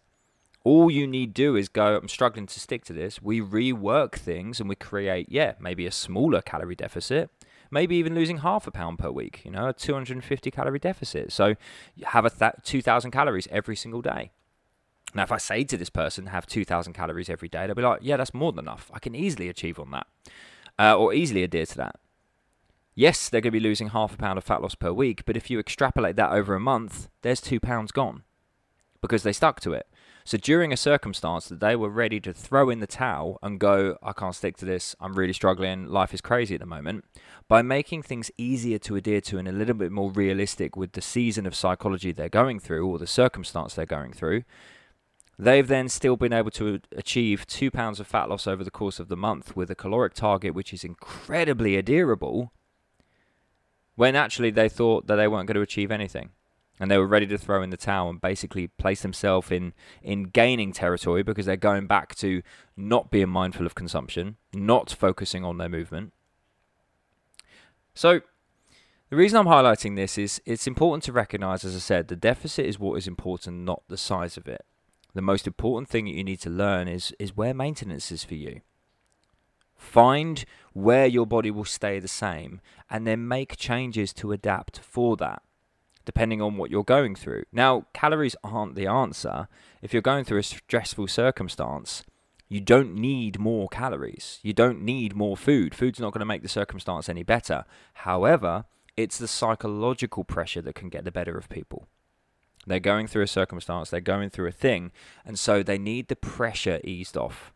all 0.64 0.90
you 0.90 1.06
need 1.06 1.36
do 1.36 1.56
is 1.56 1.70
go, 1.70 1.96
I'm 1.96 2.08
struggling 2.08 2.48
to 2.48 2.60
stick 2.60 2.86
to 2.86 2.94
this. 2.94 3.22
We 3.22 3.40
rework 3.40 4.14
things 4.14 4.60
and 4.60 4.68
we 4.68 4.76
create, 4.76 5.28
yeah, 5.30 5.54
maybe 5.60 5.86
a 5.86 5.92
smaller 5.92 6.42
calorie 6.42 6.76
deficit, 6.76 7.30
maybe 7.70 7.96
even 7.98 8.16
losing 8.16 8.38
half 8.38 8.66
a 8.66 8.72
pound 8.72 8.98
per 8.98 9.12
week, 9.12 9.42
you 9.46 9.52
know, 9.52 9.68
a 9.68 9.74
250 9.74 10.50
calorie 10.50 10.80
deficit. 10.80 11.32
So 11.32 11.50
you 11.96 12.06
have 12.08 12.26
a 12.26 12.32
th- 12.32 12.64
2,000 12.64 13.12
calories 13.12 13.48
every 13.52 13.76
single 13.76 14.02
day. 14.02 14.32
Now, 15.16 15.24
if 15.24 15.32
I 15.32 15.38
say 15.38 15.64
to 15.64 15.78
this 15.78 15.90
person, 15.90 16.28
have 16.28 16.48
2,000 16.48 16.94
calories 16.94 17.30
every 17.30 17.50
day, 17.50 17.66
they'll 17.66 17.76
be 17.76 17.84
like, 17.84 18.00
yeah, 18.02 18.18
that's 18.18 18.34
more 18.34 18.52
than 18.52 18.66
enough. 18.66 18.90
I 18.94 19.00
can 19.00 19.16
easily 19.16 19.48
achieve 19.48 19.80
on 19.80 19.92
that 19.92 20.08
uh, 20.80 20.96
or 20.96 21.14
easily 21.14 21.44
adhere 21.44 21.66
to 21.66 21.78
that. 21.78 21.96
Yes, 22.96 23.30
they're 23.30 23.42
going 23.42 23.52
to 23.52 23.60
be 23.60 23.64
losing 23.64 23.90
half 23.90 24.14
a 24.14 24.18
pound 24.18 24.38
of 24.38 24.44
fat 24.44 24.62
loss 24.62 24.76
per 24.76 24.92
week, 24.92 25.26
but 25.26 25.38
if 25.38 25.50
you 25.50 25.60
extrapolate 25.60 26.16
that 26.16 26.32
over 26.32 26.54
a 26.54 26.60
month, 26.60 27.10
there's 27.22 27.42
two 27.42 27.60
pounds 27.60 27.92
gone 27.92 28.24
because 29.02 29.24
they 29.24 29.34
stuck 29.34 29.60
to 29.62 29.74
it. 29.74 29.88
So 30.26 30.38
during 30.38 30.72
a 30.72 30.78
circumstance 30.78 31.50
that 31.50 31.60
they 31.60 31.76
were 31.76 31.90
ready 31.90 32.20
to 32.22 32.34
throw 32.34 32.70
in 32.70 32.80
the 32.80 32.88
towel 32.88 33.40
and 33.42 33.60
go, 33.60 33.98
I 34.02 34.14
can't 34.14 34.36
stick 34.36 34.56
to 34.58 34.66
this, 34.66 34.96
I'm 35.02 35.14
really 35.14 35.34
struggling, 35.34 35.88
life 35.88 36.14
is 36.14 36.22
crazy 36.22 36.54
at 36.54 36.62
the 36.62 36.66
moment, 36.66 37.04
by 37.50 37.62
making 37.62 38.04
things 38.04 38.32
easier 38.38 38.78
to 38.80 38.96
adhere 38.96 39.20
to 39.22 39.38
and 39.38 39.48
a 39.48 39.52
little 39.52 39.76
bit 39.76 39.92
more 39.92 40.12
realistic 40.12 40.78
with 40.78 40.94
the 40.94 41.02
season 41.02 41.46
of 41.46 41.56
psychology 41.56 42.14
they're 42.14 42.30
going 42.30 42.60
through 42.60 42.88
or 42.88 43.00
the 43.00 43.08
circumstance 43.08 43.74
they're 43.74 43.86
going 43.86 44.14
through, 44.14 44.44
They've 45.44 45.68
then 45.68 45.90
still 45.90 46.16
been 46.16 46.32
able 46.32 46.52
to 46.52 46.80
achieve 46.96 47.46
two 47.46 47.70
pounds 47.70 48.00
of 48.00 48.08
fat 48.08 48.30
loss 48.30 48.48
over 48.48 48.64
the 48.64 48.72
course 48.72 48.98
of 48.98 49.10
the 49.10 49.18
month 49.18 49.58
with 49.58 49.70
a 49.70 49.76
caloric 49.76 50.14
target 50.14 50.56
which 50.56 50.74
is 50.74 50.86
incredibly 50.86 51.76
adherable, 51.76 52.54
when 53.96 54.16
actually 54.16 54.52
they 54.52 54.70
thought 54.70 55.08
that 55.08 55.18
they 55.18 55.28
weren't 55.28 55.48
going 55.48 55.56
to 55.56 55.62
achieve 55.62 55.92
anything. 55.92 56.30
And 56.80 56.90
they 56.90 56.98
were 56.98 57.06
ready 57.06 57.28
to 57.28 57.38
throw 57.38 57.62
in 57.62 57.72
the 57.72 57.78
towel 57.78 58.10
and 58.10 58.22
basically 58.22 58.68
place 58.68 59.02
themselves 59.02 59.52
in, 59.52 59.74
in 60.02 60.24
gaining 60.24 60.72
territory 60.72 61.24
because 61.24 61.46
they're 61.46 61.58
going 61.58 61.88
back 61.88 62.16
to 62.16 62.42
not 62.78 63.12
being 63.12 63.28
mindful 63.28 63.66
of 63.66 63.76
consumption, 63.76 64.38
not 64.54 64.92
focusing 64.92 65.44
on 65.44 65.58
their 65.58 65.68
movement. 65.68 66.14
So, 67.94 68.22
the 69.10 69.18
reason 69.18 69.40
I'm 69.40 69.48
highlighting 69.48 69.98
this 69.98 70.18
is 70.18 70.42
it's 70.46 70.68
important 70.68 71.04
to 71.04 71.12
recognize, 71.12 71.66
as 71.66 71.76
I 71.76 71.80
said, 71.80 72.08
the 72.08 72.16
deficit 72.16 72.66
is 72.66 72.80
what 72.80 72.96
is 72.96 73.10
important, 73.10 73.66
not 73.66 73.84
the 73.90 73.98
size 73.98 74.38
of 74.38 74.48
it 74.48 74.66
the 75.14 75.22
most 75.22 75.48
important 75.48 75.90
thing 75.90 76.06
that 76.06 76.12
you 76.12 76.24
need 76.24 76.40
to 76.42 76.50
learn 76.50 76.88
is 76.88 77.14
is 77.20 77.38
where 77.38 77.54
maintenance 77.54 78.12
is 78.12 78.24
for 78.24 78.36
you. 78.36 78.62
Find 79.76 80.46
where 80.72 81.06
your 81.06 81.28
body 81.28 81.52
will 81.52 81.66
stay 81.66 82.00
the 82.00 82.08
same 82.08 82.62
and 82.90 83.06
then 83.06 83.28
make 83.28 83.58
changes 83.58 84.14
to 84.14 84.32
adapt 84.32 84.80
for 84.80 85.18
that, 85.18 85.42
depending 86.06 86.42
on 86.42 86.58
what 86.58 86.72
you're 86.72 86.84
going 86.84 87.16
through. 87.16 87.44
Now, 87.52 87.86
calories 87.94 88.36
aren't 88.44 88.76
the 88.76 88.88
answer. 88.88 89.48
If 89.82 89.94
you're 89.94 90.02
going 90.02 90.24
through 90.24 90.40
a 90.40 90.44
stressful 90.44 91.08
circumstance, 91.08 92.04
you 92.48 92.62
don't 92.62 92.96
need 92.96 93.40
more 93.40 93.68
calories. 93.68 94.40
You 94.42 94.54
don't 94.54 94.82
need 94.82 95.16
more 95.16 95.36
food. 95.36 95.76
Food's 95.76 96.00
not 96.00 96.14
going 96.14 96.20
to 96.20 96.26
make 96.26 96.44
the 96.44 96.50
circumstance 96.50 97.10
any 97.10 97.24
better. 97.24 97.66
However, 97.94 98.66
it's 98.96 99.18
the 99.18 99.28
psychological 99.28 100.24
pressure 100.24 100.62
that 100.62 100.76
can 100.76 100.90
get 100.90 101.04
the 101.04 101.12
better 101.12 101.38
of 101.38 101.50
people. 101.50 101.88
They're 102.66 102.80
going 102.80 103.08
through 103.08 103.24
a 103.24 103.28
circumstance, 103.28 103.90
they're 103.90 104.00
going 104.00 104.30
through 104.30 104.48
a 104.48 104.52
thing, 104.52 104.92
and 105.26 105.38
so 105.38 105.64
they 105.64 105.78
need 105.78 106.08
the 106.08 106.16
pressure 106.16 106.80
eased 106.84 107.18
off. 107.18 107.52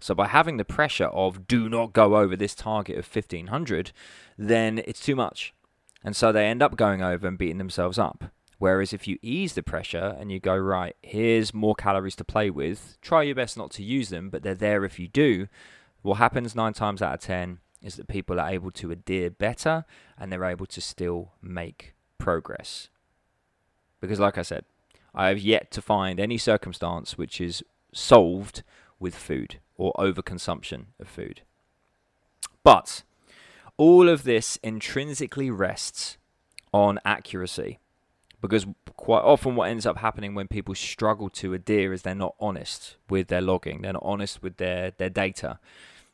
So 0.00 0.14
by 0.14 0.28
having 0.28 0.56
the 0.56 0.64
pressure 0.64 1.06
of 1.06 1.46
do 1.48 1.68
not 1.68 1.92
go 1.92 2.16
over 2.16 2.36
this 2.36 2.54
target 2.54 2.98
of 2.98 3.06
1500, 3.06 3.92
then 4.36 4.78
it's 4.86 5.00
too 5.00 5.16
much. 5.16 5.52
And 6.04 6.14
so 6.14 6.30
they 6.30 6.46
end 6.46 6.62
up 6.62 6.76
going 6.76 7.02
over 7.02 7.26
and 7.26 7.36
beating 7.36 7.58
themselves 7.58 7.98
up. 7.98 8.24
Whereas 8.58 8.92
if 8.92 9.06
you 9.06 9.18
ease 9.22 9.54
the 9.54 9.62
pressure 9.62 10.16
and 10.18 10.32
you 10.32 10.40
go, 10.40 10.56
right, 10.56 10.96
here's 11.02 11.54
more 11.54 11.74
calories 11.74 12.16
to 12.16 12.24
play 12.24 12.50
with, 12.50 12.96
try 13.00 13.22
your 13.22 13.34
best 13.34 13.56
not 13.56 13.70
to 13.72 13.84
use 13.84 14.08
them, 14.08 14.30
but 14.30 14.42
they're 14.42 14.54
there 14.54 14.84
if 14.84 14.98
you 14.98 15.08
do. 15.08 15.48
What 16.02 16.18
happens 16.18 16.54
nine 16.54 16.72
times 16.72 17.02
out 17.02 17.14
of 17.14 17.20
10 17.20 17.58
is 17.82 17.96
that 17.96 18.08
people 18.08 18.40
are 18.40 18.48
able 18.50 18.72
to 18.72 18.90
adhere 18.90 19.30
better 19.30 19.84
and 20.18 20.32
they're 20.32 20.44
able 20.44 20.66
to 20.66 20.80
still 20.80 21.32
make 21.40 21.94
progress. 22.18 22.88
Because, 24.00 24.20
like 24.20 24.38
I 24.38 24.42
said, 24.42 24.64
I 25.14 25.28
have 25.28 25.38
yet 25.38 25.70
to 25.72 25.82
find 25.82 26.20
any 26.20 26.38
circumstance 26.38 27.18
which 27.18 27.40
is 27.40 27.62
solved 27.92 28.62
with 29.00 29.14
food 29.14 29.58
or 29.76 29.92
overconsumption 29.98 30.86
of 31.00 31.08
food. 31.08 31.42
But 32.62 33.02
all 33.76 34.08
of 34.08 34.24
this 34.24 34.58
intrinsically 34.62 35.50
rests 35.50 36.18
on 36.72 36.98
accuracy. 37.04 37.78
Because 38.40 38.66
quite 38.96 39.22
often 39.22 39.56
what 39.56 39.70
ends 39.70 39.86
up 39.86 39.98
happening 39.98 40.34
when 40.34 40.46
people 40.46 40.74
struggle 40.74 41.28
to 41.30 41.54
adhere 41.54 41.92
is 41.92 42.02
they're 42.02 42.14
not 42.14 42.34
honest 42.38 42.96
with 43.08 43.28
their 43.28 43.40
logging. 43.40 43.82
They're 43.82 43.94
not 43.94 44.02
honest 44.04 44.42
with 44.42 44.58
their 44.58 44.92
their 44.92 45.10
data. 45.10 45.58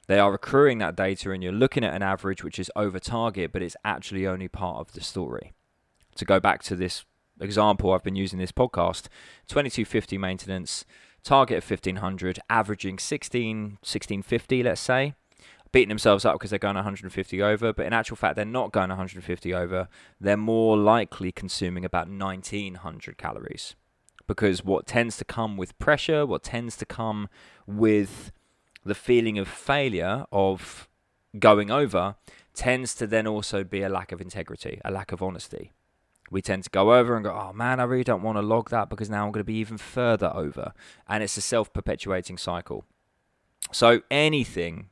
They 0.06 0.18
are 0.18 0.32
accruing 0.32 0.78
that 0.78 0.96
data 0.96 1.32
and 1.32 1.42
you're 1.42 1.52
looking 1.52 1.84
at 1.84 1.94
an 1.94 2.02
average 2.02 2.44
which 2.44 2.58
is 2.58 2.70
over 2.76 2.98
target 2.98 3.52
but 3.52 3.62
it's 3.62 3.76
actually 3.84 4.26
only 4.26 4.48
part 4.48 4.76
of 4.78 4.92
the 4.92 5.02
story. 5.02 5.52
To 6.16 6.24
go 6.24 6.40
back 6.40 6.62
to 6.64 6.76
this 6.76 7.04
example 7.40 7.92
i've 7.92 8.02
been 8.04 8.16
using 8.16 8.38
this 8.38 8.52
podcast 8.52 9.08
2250 9.48 10.18
maintenance 10.18 10.84
target 11.22 11.58
of 11.58 11.70
1500 11.70 12.38
averaging 12.48 12.98
16 12.98 13.78
1650 13.82 14.62
let's 14.62 14.80
say 14.80 15.14
beating 15.74 15.88
themselves 15.88 16.24
up 16.24 16.36
because 16.36 16.50
they're 16.50 16.58
going 16.58 16.76
150 16.76 17.42
over, 17.42 17.72
but 17.72 17.84
in 17.84 17.92
actual 17.92 18.16
fact, 18.16 18.36
they're 18.36 18.44
not 18.44 18.70
going 18.70 18.90
150 18.90 19.52
over. 19.52 19.88
They're 20.20 20.36
more 20.36 20.78
likely 20.78 21.32
consuming 21.32 21.84
about 21.84 22.08
1900 22.08 23.18
calories. 23.18 23.74
Because 24.28 24.64
what 24.64 24.86
tends 24.86 25.16
to 25.16 25.24
come 25.24 25.56
with 25.56 25.76
pressure, 25.80 26.24
what 26.24 26.44
tends 26.44 26.76
to 26.76 26.86
come 26.86 27.28
with 27.66 28.30
the 28.84 28.94
feeling 28.94 29.36
of 29.36 29.48
failure 29.48 30.26
of 30.30 30.88
going 31.40 31.72
over, 31.72 32.14
tends 32.54 32.94
to 32.94 33.06
then 33.08 33.26
also 33.26 33.64
be 33.64 33.82
a 33.82 33.88
lack 33.88 34.12
of 34.12 34.20
integrity, 34.20 34.80
a 34.84 34.92
lack 34.92 35.10
of 35.10 35.24
honesty. 35.24 35.72
We 36.30 36.42
tend 36.42 36.64
to 36.64 36.70
go 36.70 36.94
over 36.94 37.16
and 37.16 37.24
go, 37.24 37.32
oh 37.32 37.52
man, 37.52 37.80
I 37.80 37.84
really 37.84 38.04
don't 38.04 38.22
want 38.22 38.38
to 38.38 38.42
log 38.42 38.70
that 38.70 38.88
because 38.88 39.10
now 39.10 39.26
I'm 39.26 39.32
going 39.32 39.40
to 39.40 39.44
be 39.44 39.58
even 39.58 39.78
further 39.78 40.32
over. 40.34 40.72
And 41.08 41.22
it's 41.22 41.36
a 41.36 41.42
self 41.42 41.72
perpetuating 41.72 42.38
cycle. 42.38 42.84
So 43.72 44.02
anything 44.10 44.88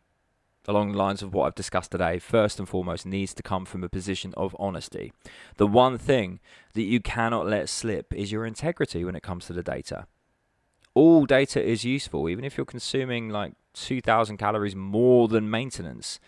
along 0.68 0.92
the 0.92 0.98
lines 0.98 1.22
of 1.22 1.34
what 1.34 1.46
I've 1.46 1.54
discussed 1.54 1.90
today, 1.90 2.18
first 2.18 2.58
and 2.58 2.68
foremost, 2.68 3.04
needs 3.04 3.34
to 3.34 3.42
come 3.42 3.64
from 3.64 3.82
a 3.82 3.88
position 3.88 4.32
of 4.36 4.54
honesty. 4.58 5.12
The 5.56 5.66
one 5.66 5.98
thing 5.98 6.40
that 6.74 6.82
you 6.82 7.00
cannot 7.00 7.46
let 7.46 7.68
slip 7.68 8.14
is 8.14 8.30
your 8.30 8.46
integrity 8.46 9.04
when 9.04 9.16
it 9.16 9.22
comes 9.22 9.46
to 9.46 9.52
the 9.52 9.62
data. 9.62 10.06
All 10.94 11.26
data 11.26 11.62
is 11.62 11.84
useful, 11.84 12.28
even 12.28 12.44
if 12.44 12.56
you're 12.56 12.66
consuming 12.66 13.28
like 13.28 13.54
2,000 13.74 14.36
calories 14.36 14.76
more 14.76 15.26
than 15.26 15.50
maintenance. 15.50 16.20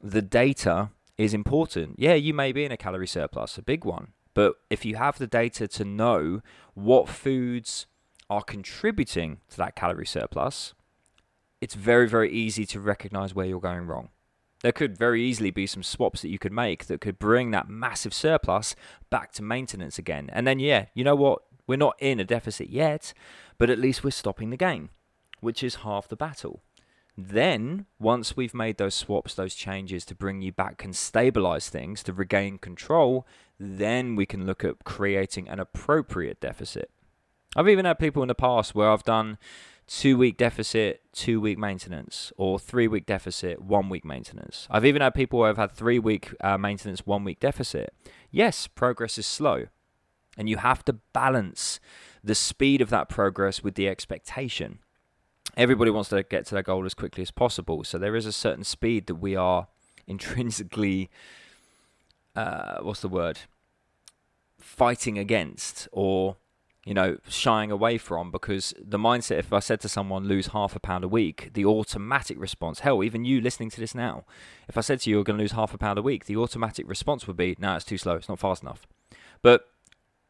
The 0.00 0.22
data 0.22 0.90
is 1.18 1.34
important. 1.34 1.96
Yeah, 1.98 2.14
you 2.14 2.34
may 2.34 2.52
be 2.52 2.64
in 2.64 2.72
a 2.72 2.76
calorie 2.76 3.06
surplus, 3.06 3.58
a 3.58 3.62
big 3.62 3.84
one, 3.84 4.08
but 4.34 4.54
if 4.70 4.84
you 4.84 4.96
have 4.96 5.18
the 5.18 5.26
data 5.26 5.68
to 5.68 5.84
know 5.84 6.42
what 6.74 7.08
foods 7.08 7.86
are 8.28 8.42
contributing 8.42 9.38
to 9.50 9.56
that 9.58 9.76
calorie 9.76 10.06
surplus, 10.06 10.74
it's 11.60 11.74
very, 11.74 12.08
very 12.08 12.30
easy 12.32 12.66
to 12.66 12.80
recognize 12.80 13.34
where 13.34 13.46
you're 13.46 13.60
going 13.60 13.86
wrong. 13.86 14.10
There 14.62 14.72
could 14.72 14.96
very 14.96 15.22
easily 15.22 15.50
be 15.50 15.66
some 15.66 15.82
swaps 15.82 16.22
that 16.22 16.30
you 16.30 16.38
could 16.38 16.52
make 16.52 16.86
that 16.86 17.00
could 17.00 17.18
bring 17.18 17.50
that 17.50 17.68
massive 17.68 18.14
surplus 18.14 18.74
back 19.10 19.32
to 19.32 19.42
maintenance 19.42 19.98
again. 19.98 20.30
And 20.32 20.46
then, 20.46 20.58
yeah, 20.58 20.86
you 20.94 21.04
know 21.04 21.14
what? 21.14 21.42
We're 21.66 21.76
not 21.76 21.96
in 21.98 22.18
a 22.18 22.24
deficit 22.24 22.70
yet, 22.70 23.12
but 23.58 23.70
at 23.70 23.78
least 23.78 24.02
we're 24.02 24.10
stopping 24.10 24.50
the 24.50 24.56
gain, 24.56 24.90
which 25.40 25.62
is 25.62 25.76
half 25.76 26.08
the 26.08 26.16
battle. 26.16 26.62
Then, 27.16 27.86
once 28.00 28.36
we've 28.36 28.54
made 28.54 28.76
those 28.76 28.94
swaps, 28.94 29.34
those 29.34 29.54
changes 29.54 30.04
to 30.06 30.14
bring 30.14 30.42
you 30.42 30.52
back 30.52 30.82
and 30.84 30.96
stabilize 30.96 31.68
things, 31.68 32.02
to 32.04 32.12
regain 32.12 32.58
control, 32.58 33.26
then 33.58 34.16
we 34.16 34.26
can 34.26 34.46
look 34.46 34.64
at 34.64 34.84
creating 34.84 35.48
an 35.48 35.60
appropriate 35.60 36.40
deficit. 36.40 36.90
I've 37.56 37.68
even 37.68 37.84
had 37.84 38.00
people 38.00 38.22
in 38.22 38.28
the 38.28 38.34
past 38.34 38.74
where 38.74 38.90
I've 38.90 39.04
done 39.04 39.38
two 39.86 40.16
week 40.16 40.36
deficit, 40.36 41.02
two 41.12 41.40
week 41.40 41.58
maintenance, 41.58 42.32
or 42.36 42.58
three 42.58 42.88
week 42.88 43.06
deficit, 43.06 43.62
one 43.62 43.88
week 43.88 44.04
maintenance. 44.04 44.66
I've 44.70 44.84
even 44.84 45.02
had 45.02 45.14
people 45.14 45.40
who 45.40 45.44
have 45.44 45.56
had 45.56 45.72
three 45.72 46.00
week 46.00 46.34
uh, 46.40 46.58
maintenance, 46.58 47.06
one 47.06 47.22
week 47.22 47.38
deficit. 47.38 47.94
Yes, 48.30 48.66
progress 48.66 49.18
is 49.18 49.26
slow, 49.26 49.66
and 50.36 50.48
you 50.48 50.56
have 50.56 50.84
to 50.86 50.94
balance 51.12 51.78
the 52.24 52.34
speed 52.34 52.80
of 52.80 52.90
that 52.90 53.08
progress 53.08 53.62
with 53.62 53.74
the 53.74 53.88
expectation. 53.88 54.80
Everybody 55.56 55.90
wants 55.90 56.08
to 56.10 56.22
get 56.22 56.46
to 56.46 56.54
their 56.54 56.62
goal 56.62 56.84
as 56.84 56.94
quickly 56.94 57.22
as 57.22 57.30
possible, 57.30 57.84
so 57.84 57.98
there 57.98 58.16
is 58.16 58.26
a 58.26 58.32
certain 58.32 58.64
speed 58.64 59.06
that 59.06 59.16
we 59.16 59.36
are 59.36 59.68
intrinsically, 60.06 61.10
uh, 62.34 62.78
what's 62.80 63.00
the 63.00 63.08
word, 63.08 63.40
fighting 64.58 65.18
against, 65.18 65.88
or 65.92 66.36
you 66.84 66.92
know, 66.92 67.16
shying 67.26 67.70
away 67.70 67.96
from 67.96 68.30
because 68.30 68.74
the 68.78 68.98
mindset, 68.98 69.38
if 69.38 69.52
I 69.52 69.58
said 69.58 69.80
to 69.80 69.88
someone, 69.88 70.28
lose 70.28 70.48
half 70.48 70.76
a 70.76 70.80
pound 70.80 71.02
a 71.02 71.08
week, 71.08 71.50
the 71.54 71.64
automatic 71.64 72.38
response, 72.38 72.80
hell, 72.80 73.02
even 73.02 73.24
you 73.24 73.40
listening 73.40 73.70
to 73.70 73.80
this 73.80 73.94
now, 73.94 74.24
if 74.68 74.76
I 74.76 74.82
said 74.82 75.00
to 75.00 75.10
you, 75.10 75.16
you're 75.16 75.24
going 75.24 75.38
to 75.38 75.42
lose 75.42 75.52
half 75.52 75.72
a 75.72 75.78
pound 75.78 75.98
a 75.98 76.02
week, 76.02 76.26
the 76.26 76.36
automatic 76.36 76.86
response 76.86 77.26
would 77.26 77.38
be, 77.38 77.56
no, 77.58 77.76
it's 77.76 77.86
too 77.86 77.96
slow, 77.96 78.16
it's 78.16 78.28
not 78.28 78.38
fast 78.38 78.62
enough. 78.62 78.86
But 79.40 79.66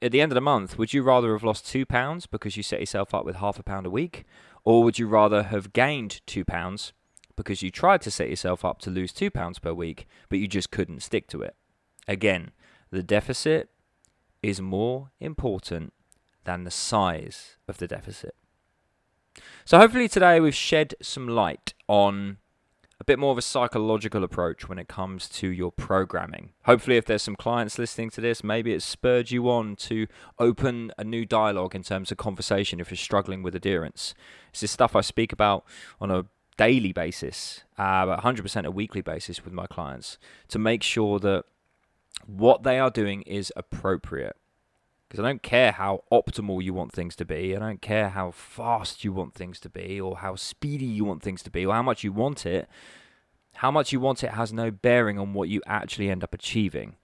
at 0.00 0.12
the 0.12 0.20
end 0.20 0.30
of 0.30 0.34
the 0.34 0.40
month, 0.40 0.78
would 0.78 0.92
you 0.92 1.02
rather 1.02 1.32
have 1.32 1.42
lost 1.42 1.66
two 1.66 1.84
pounds 1.84 2.26
because 2.26 2.56
you 2.56 2.62
set 2.62 2.80
yourself 2.80 3.14
up 3.14 3.24
with 3.24 3.36
half 3.36 3.58
a 3.58 3.62
pound 3.64 3.86
a 3.86 3.90
week? 3.90 4.24
Or 4.64 4.82
would 4.82 4.98
you 4.98 5.06
rather 5.06 5.44
have 5.44 5.72
gained 5.72 6.20
two 6.26 6.44
pounds 6.44 6.92
because 7.36 7.62
you 7.62 7.70
tried 7.70 8.00
to 8.02 8.10
set 8.10 8.30
yourself 8.30 8.64
up 8.64 8.78
to 8.80 8.90
lose 8.90 9.12
two 9.12 9.30
pounds 9.30 9.58
per 9.58 9.72
week, 9.72 10.06
but 10.28 10.38
you 10.38 10.48
just 10.48 10.70
couldn't 10.70 11.02
stick 11.02 11.26
to 11.28 11.42
it? 11.42 11.56
Again, 12.08 12.52
the 12.90 13.02
deficit 13.02 13.70
is 14.42 14.60
more 14.60 15.10
important 15.20 15.92
than 16.44 16.64
the 16.64 16.70
size 16.70 17.56
of 17.66 17.78
the 17.78 17.88
deficit. 17.88 18.34
So, 19.64 19.78
hopefully, 19.78 20.08
today 20.08 20.38
we've 20.38 20.54
shed 20.54 20.94
some 21.02 21.26
light 21.26 21.74
on 21.88 22.38
a 23.04 23.12
bit 23.12 23.18
more 23.18 23.32
of 23.32 23.36
a 23.36 23.42
psychological 23.42 24.24
approach 24.24 24.66
when 24.66 24.78
it 24.78 24.88
comes 24.88 25.28
to 25.28 25.46
your 25.46 25.70
programming. 25.70 26.54
Hopefully, 26.64 26.96
if 26.96 27.04
there's 27.04 27.20
some 27.20 27.36
clients 27.36 27.78
listening 27.78 28.08
to 28.08 28.22
this, 28.22 28.42
maybe 28.42 28.72
it's 28.72 28.82
spurred 28.82 29.30
you 29.30 29.50
on 29.50 29.76
to 29.76 30.06
open 30.38 30.90
a 30.96 31.04
new 31.04 31.26
dialogue 31.26 31.74
in 31.74 31.82
terms 31.82 32.10
of 32.10 32.16
conversation 32.16 32.80
if 32.80 32.90
you're 32.90 32.96
struggling 32.96 33.42
with 33.42 33.54
adherence. 33.54 34.14
This 34.52 34.62
is 34.62 34.70
stuff 34.70 34.96
I 34.96 35.02
speak 35.02 35.34
about 35.34 35.66
on 36.00 36.10
a 36.10 36.24
daily 36.56 36.94
basis, 36.94 37.64
uh, 37.76 38.06
100% 38.06 38.64
a 38.64 38.70
weekly 38.70 39.02
basis 39.02 39.44
with 39.44 39.52
my 39.52 39.66
clients 39.66 40.16
to 40.48 40.58
make 40.58 40.82
sure 40.82 41.18
that 41.18 41.44
what 42.24 42.62
they 42.62 42.78
are 42.78 42.90
doing 42.90 43.20
is 43.22 43.52
appropriate. 43.54 44.36
Because 45.08 45.24
I 45.24 45.28
don't 45.28 45.42
care 45.42 45.72
how 45.72 46.04
optimal 46.10 46.62
you 46.62 46.74
want 46.74 46.92
things 46.92 47.14
to 47.16 47.24
be. 47.24 47.54
I 47.54 47.58
don't 47.58 47.82
care 47.82 48.08
how 48.08 48.30
fast 48.30 49.04
you 49.04 49.12
want 49.12 49.34
things 49.34 49.60
to 49.60 49.68
be, 49.68 50.00
or 50.00 50.18
how 50.18 50.34
speedy 50.34 50.86
you 50.86 51.04
want 51.04 51.22
things 51.22 51.42
to 51.44 51.50
be, 51.50 51.64
or 51.64 51.74
how 51.74 51.82
much 51.82 52.02
you 52.02 52.12
want 52.12 52.46
it. 52.46 52.68
How 53.56 53.70
much 53.70 53.92
you 53.92 54.00
want 54.00 54.24
it 54.24 54.30
has 54.30 54.52
no 54.52 54.70
bearing 54.70 55.18
on 55.18 55.32
what 55.32 55.48
you 55.48 55.62
actually 55.66 56.10
end 56.10 56.24
up 56.24 56.34
achieving. 56.34 56.96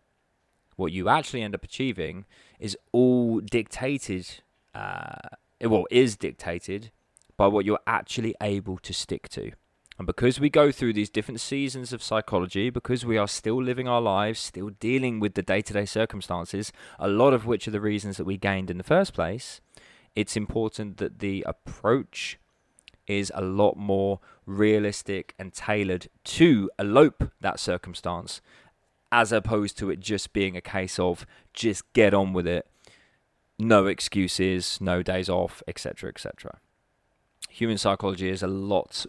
What 0.76 0.92
you 0.92 1.08
actually 1.08 1.42
end 1.42 1.54
up 1.54 1.62
achieving 1.62 2.24
is 2.58 2.76
all 2.90 3.40
dictated, 3.40 4.26
uh, 4.74 5.28
well, 5.60 5.84
is 5.90 6.16
dictated 6.16 6.90
by 7.36 7.46
what 7.46 7.64
you're 7.64 7.80
actually 7.86 8.34
able 8.40 8.78
to 8.78 8.92
stick 8.92 9.28
to. 9.30 9.52
And 10.00 10.06
because 10.06 10.40
we 10.40 10.48
go 10.48 10.72
through 10.72 10.94
these 10.94 11.10
different 11.10 11.40
seasons 11.40 11.92
of 11.92 12.02
psychology, 12.02 12.70
because 12.70 13.04
we 13.04 13.18
are 13.18 13.28
still 13.28 13.62
living 13.62 13.86
our 13.86 14.00
lives, 14.00 14.40
still 14.40 14.70
dealing 14.70 15.20
with 15.20 15.34
the 15.34 15.42
day 15.42 15.60
to 15.60 15.74
day 15.74 15.84
circumstances, 15.84 16.72
a 16.98 17.06
lot 17.06 17.34
of 17.34 17.44
which 17.44 17.68
are 17.68 17.70
the 17.70 17.82
reasons 17.82 18.16
that 18.16 18.24
we 18.24 18.38
gained 18.38 18.70
in 18.70 18.78
the 18.78 18.82
first 18.82 19.12
place, 19.12 19.60
it's 20.16 20.38
important 20.38 20.96
that 20.96 21.18
the 21.18 21.44
approach 21.46 22.38
is 23.06 23.30
a 23.34 23.42
lot 23.42 23.76
more 23.76 24.20
realistic 24.46 25.34
and 25.38 25.52
tailored 25.52 26.08
to 26.24 26.70
elope 26.78 27.30
that 27.42 27.60
circumstance, 27.60 28.40
as 29.12 29.32
opposed 29.32 29.76
to 29.76 29.90
it 29.90 30.00
just 30.00 30.32
being 30.32 30.56
a 30.56 30.62
case 30.62 30.98
of 30.98 31.26
just 31.52 31.92
get 31.92 32.14
on 32.14 32.32
with 32.32 32.46
it, 32.46 32.66
no 33.58 33.84
excuses, 33.84 34.78
no 34.80 35.02
days 35.02 35.28
off, 35.28 35.62
etc., 35.68 36.08
etc. 36.08 36.58
Human 37.50 37.76
psychology 37.76 38.30
is 38.30 38.42
a 38.42 38.46
lot 38.46 39.04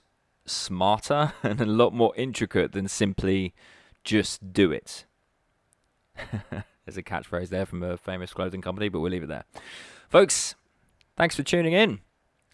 smarter 0.51 1.33
and 1.43 1.61
a 1.61 1.65
lot 1.65 1.93
more 1.93 2.13
intricate 2.15 2.71
than 2.71 2.87
simply 2.87 3.53
just 4.03 4.53
do 4.53 4.71
it. 4.71 5.05
There's 6.85 6.97
a 6.97 7.03
catchphrase 7.03 7.49
there 7.49 7.65
from 7.65 7.83
a 7.83 7.97
famous 7.97 8.33
clothing 8.33 8.61
company, 8.61 8.89
but 8.89 8.99
we'll 8.99 9.11
leave 9.11 9.23
it 9.23 9.29
there. 9.29 9.45
Folks, 10.09 10.55
thanks 11.15 11.35
for 11.35 11.43
tuning 11.43 11.73
in. 11.73 11.99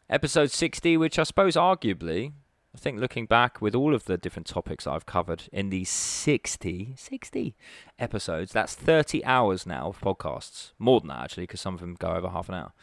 Episode 0.10 0.51
60, 0.51 0.95
which 0.97 1.17
I 1.17 1.23
suppose 1.23 1.55
arguably, 1.55 2.33
I 2.77 2.79
think 2.79 2.99
looking 2.99 3.25
back 3.25 3.60
with 3.60 3.73
all 3.73 3.95
of 3.95 4.05
the 4.05 4.19
different 4.19 4.45
topics 4.45 4.86
I've 4.86 5.07
covered 5.07 5.49
in 5.51 5.71
these 5.71 5.89
60, 5.89 6.93
60 6.95 7.55
episodes, 7.97 8.51
that's 8.51 8.75
30 8.75 9.25
hours 9.25 9.65
now 9.65 9.88
of 9.88 9.99
podcasts. 9.99 10.73
More 10.77 10.99
than 10.99 11.07
that, 11.07 11.23
actually, 11.23 11.43
because 11.43 11.60
some 11.60 11.73
of 11.73 11.79
them 11.79 11.95
go 11.97 12.10
over 12.10 12.29
half 12.29 12.49
an 12.49 12.53
hour. 12.53 12.73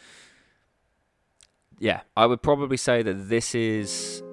Yeah, 1.79 2.01
I 2.17 2.27
would 2.27 2.43
probably 2.43 2.77
say 2.77 3.05
that 3.05 3.29
this 3.29 3.55
is 3.55 4.24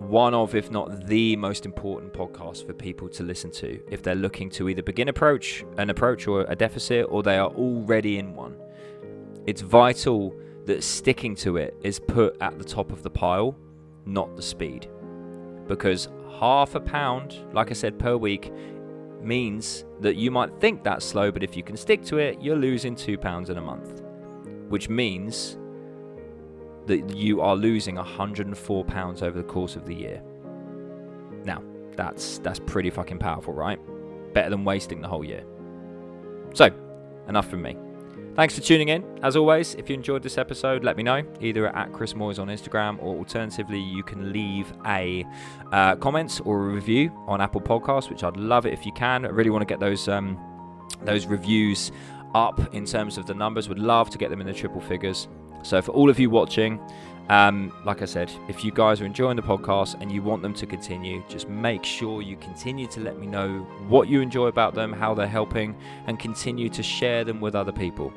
one 0.00 0.32
of, 0.32 0.54
if 0.54 0.70
not 0.70 1.06
the 1.06 1.36
most 1.36 1.66
important 1.66 2.12
podcast 2.12 2.66
for 2.66 2.72
people 2.72 3.06
to 3.10 3.22
listen 3.22 3.50
to 3.50 3.78
if 3.90 4.02
they're 4.02 4.14
looking 4.14 4.48
to 4.48 4.68
either 4.70 4.82
begin 4.82 5.08
approach 5.08 5.62
an 5.76 5.90
approach 5.90 6.26
or 6.26 6.46
a 6.48 6.56
deficit 6.56 7.06
or 7.10 7.22
they 7.22 7.36
are 7.36 7.50
already 7.50 8.18
in 8.18 8.34
one. 8.34 8.56
It's 9.46 9.60
vital 9.60 10.34
that 10.64 10.82
sticking 10.82 11.34
to 11.36 11.58
it 11.58 11.76
is 11.82 11.98
put 11.98 12.40
at 12.40 12.58
the 12.58 12.64
top 12.64 12.92
of 12.92 13.02
the 13.02 13.10
pile, 13.10 13.54
not 14.06 14.36
the 14.36 14.42
speed. 14.42 14.88
Because 15.66 16.08
half 16.38 16.74
a 16.74 16.80
pound, 16.80 17.36
like 17.52 17.70
I 17.70 17.74
said, 17.74 17.98
per 17.98 18.16
week 18.16 18.50
means 19.20 19.84
that 20.00 20.16
you 20.16 20.30
might 20.30 20.58
think 20.60 20.82
that's 20.82 21.04
slow, 21.04 21.30
but 21.30 21.42
if 21.42 21.58
you 21.58 21.62
can 21.62 21.76
stick 21.76 22.02
to 22.06 22.16
it, 22.16 22.40
you're 22.40 22.56
losing 22.56 22.96
two 22.96 23.18
pounds 23.18 23.50
in 23.50 23.58
a 23.58 23.60
month, 23.60 24.02
which 24.70 24.88
means 24.88 25.58
that 26.90 27.14
you 27.16 27.40
are 27.40 27.54
losing 27.54 27.94
104 27.94 28.84
pounds 28.84 29.22
over 29.22 29.38
the 29.38 29.44
course 29.44 29.76
of 29.76 29.86
the 29.86 29.94
year. 29.94 30.22
Now, 31.44 31.62
that's 31.96 32.38
that's 32.38 32.58
pretty 32.58 32.90
fucking 32.90 33.18
powerful, 33.18 33.54
right? 33.54 33.78
Better 34.34 34.50
than 34.50 34.64
wasting 34.64 35.00
the 35.00 35.08
whole 35.08 35.24
year. 35.24 35.44
So, 36.52 36.70
enough 37.28 37.48
from 37.48 37.62
me. 37.62 37.76
Thanks 38.34 38.54
for 38.54 38.60
tuning 38.60 38.88
in. 38.88 39.04
As 39.22 39.36
always, 39.36 39.74
if 39.74 39.88
you 39.88 39.94
enjoyed 39.94 40.22
this 40.22 40.38
episode, 40.38 40.82
let 40.84 40.96
me 40.96 41.02
know 41.02 41.22
either 41.40 41.68
at 41.74 41.92
Chris 41.92 42.14
Moyes 42.14 42.38
on 42.38 42.48
Instagram 42.48 43.00
or 43.02 43.16
alternatively, 43.16 43.80
you 43.80 44.02
can 44.02 44.32
leave 44.32 44.72
a 44.86 45.24
uh, 45.72 45.96
comment 45.96 46.40
or 46.44 46.64
a 46.64 46.72
review 46.72 47.12
on 47.26 47.40
Apple 47.40 47.60
Podcasts, 47.60 48.08
which 48.08 48.24
I'd 48.24 48.36
love 48.36 48.66
it 48.66 48.72
if 48.72 48.86
you 48.86 48.92
can. 48.92 49.24
I 49.24 49.28
really 49.28 49.50
want 49.50 49.62
to 49.62 49.66
get 49.66 49.80
those 49.80 50.08
um, 50.08 50.38
those 51.02 51.26
reviews 51.26 51.92
up 52.34 52.74
in 52.74 52.84
terms 52.84 53.18
of 53.18 53.26
the 53.26 53.34
numbers. 53.34 53.68
Would 53.68 53.78
love 53.78 54.10
to 54.10 54.18
get 54.18 54.30
them 54.30 54.40
in 54.40 54.46
the 54.46 54.54
triple 54.54 54.80
figures. 54.80 55.28
So 55.62 55.80
for 55.82 55.92
all 55.92 56.10
of 56.10 56.18
you 56.18 56.30
watching, 56.30 56.80
um, 57.28 57.72
like 57.84 58.02
I 58.02 58.06
said, 58.06 58.32
if 58.48 58.64
you 58.64 58.72
guys 58.72 59.00
are 59.00 59.04
enjoying 59.04 59.36
the 59.36 59.42
podcast 59.42 60.00
and 60.00 60.10
you 60.10 60.20
want 60.20 60.42
them 60.42 60.52
to 60.54 60.66
continue, 60.66 61.22
just 61.28 61.48
make 61.48 61.84
sure 61.84 62.22
you 62.22 62.36
continue 62.36 62.88
to 62.88 63.00
let 63.00 63.18
me 63.18 63.26
know 63.28 63.60
what 63.86 64.08
you 64.08 64.20
enjoy 64.20 64.46
about 64.46 64.74
them, 64.74 64.92
how 64.92 65.14
they're 65.14 65.28
helping, 65.28 65.76
and 66.08 66.18
continue 66.18 66.68
to 66.70 66.82
share 66.82 67.22
them 67.22 67.40
with 67.40 67.54
other 67.54 67.70
people. 67.70 68.12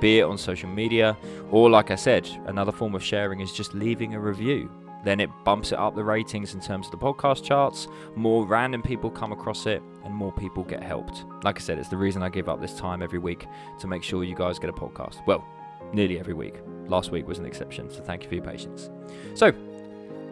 Be 0.00 0.18
it 0.18 0.24
on 0.24 0.36
social 0.36 0.68
media, 0.68 1.16
or 1.52 1.70
like 1.70 1.92
I 1.92 1.94
said, 1.94 2.28
another 2.46 2.72
form 2.72 2.96
of 2.96 3.04
sharing 3.04 3.38
is 3.38 3.52
just 3.52 3.72
leaving 3.72 4.14
a 4.14 4.20
review. 4.20 4.68
Then 5.04 5.20
it 5.20 5.30
bumps 5.44 5.70
it 5.70 5.78
up 5.78 5.94
the 5.94 6.02
ratings 6.02 6.54
in 6.54 6.60
terms 6.60 6.88
of 6.88 6.90
the 6.90 6.98
podcast 6.98 7.44
charts. 7.44 7.86
More 8.16 8.44
random 8.44 8.82
people 8.82 9.08
come 9.08 9.30
across 9.30 9.66
it, 9.66 9.80
and 10.04 10.12
more 10.12 10.32
people 10.32 10.64
get 10.64 10.82
helped. 10.82 11.24
Like 11.44 11.56
I 11.58 11.60
said, 11.60 11.78
it's 11.78 11.88
the 11.88 11.96
reason 11.96 12.24
I 12.24 12.28
give 12.28 12.48
up 12.48 12.60
this 12.60 12.76
time 12.76 13.00
every 13.00 13.20
week 13.20 13.46
to 13.78 13.86
make 13.86 14.02
sure 14.02 14.24
you 14.24 14.34
guys 14.34 14.58
get 14.58 14.70
a 14.70 14.72
podcast. 14.72 15.24
Well, 15.24 15.46
nearly 15.92 16.18
every 16.18 16.34
week. 16.34 16.54
Last 16.88 17.10
week 17.10 17.26
was 17.26 17.38
an 17.38 17.46
exception, 17.46 17.90
so 17.90 18.02
thank 18.02 18.22
you 18.22 18.28
for 18.28 18.34
your 18.36 18.44
patience. 18.44 18.90
So, 19.34 19.52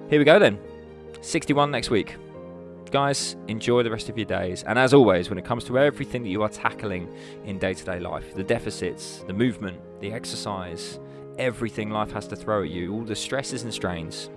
here 0.09 0.19
we 0.19 0.25
go 0.25 0.39
then. 0.39 0.59
61 1.21 1.71
next 1.71 1.91
week. 1.91 2.17
Guys, 2.91 3.35
enjoy 3.49 3.83
the 3.83 3.91
rest 3.91 4.09
of 4.09 4.17
your 4.17 4.27
days. 4.27 4.63
And 4.63 4.79
as 4.79 4.95
always, 4.95 5.29
when 5.29 5.39
it 5.39 5.45
comes 5.45 5.65
to 5.65 5.79
everything 5.79 6.23
that 6.23 6.29
you 6.29 6.43
are 6.43 6.49
tackling 6.49 7.13
in 7.45 7.59
day 7.59 7.75
to 7.75 7.85
day 7.85 7.99
life 7.99 8.35
the 8.35 8.45
deficits, 8.45 9.25
the 9.27 9.33
movement, 9.33 9.81
the 10.01 10.13
exercise, 10.13 11.01
everything 11.39 11.91
life 11.91 12.13
has 12.13 12.29
to 12.29 12.37
throw 12.37 12.63
at 12.63 12.71
you, 12.71 12.93
all 12.93 13.03
the 13.03 13.17
stresses 13.17 13.65
and 13.65 13.75
strains. 13.75 14.31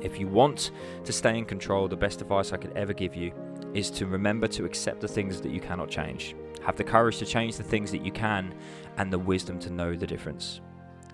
If 0.00 0.18
you 0.18 0.28
want 0.28 0.70
to 1.04 1.12
stay 1.12 1.36
in 1.36 1.44
control, 1.44 1.88
the 1.88 1.96
best 1.96 2.20
advice 2.20 2.52
I 2.52 2.56
could 2.56 2.72
ever 2.76 2.92
give 2.92 3.14
you 3.14 3.32
is 3.74 3.90
to 3.90 4.06
remember 4.06 4.46
to 4.48 4.64
accept 4.64 5.00
the 5.00 5.08
things 5.08 5.40
that 5.40 5.52
you 5.52 5.60
cannot 5.60 5.90
change. 5.90 6.34
Have 6.64 6.76
the 6.76 6.84
courage 6.84 7.18
to 7.18 7.26
change 7.26 7.56
the 7.56 7.62
things 7.62 7.90
that 7.92 8.04
you 8.04 8.12
can 8.12 8.54
and 8.96 9.12
the 9.12 9.18
wisdom 9.18 9.58
to 9.60 9.70
know 9.70 9.94
the 9.94 10.06
difference. 10.06 10.60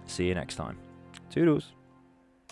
See 0.07 0.26
you 0.28 0.35
next 0.35 0.57
time. 0.57 0.78
Toodles. 1.30 1.72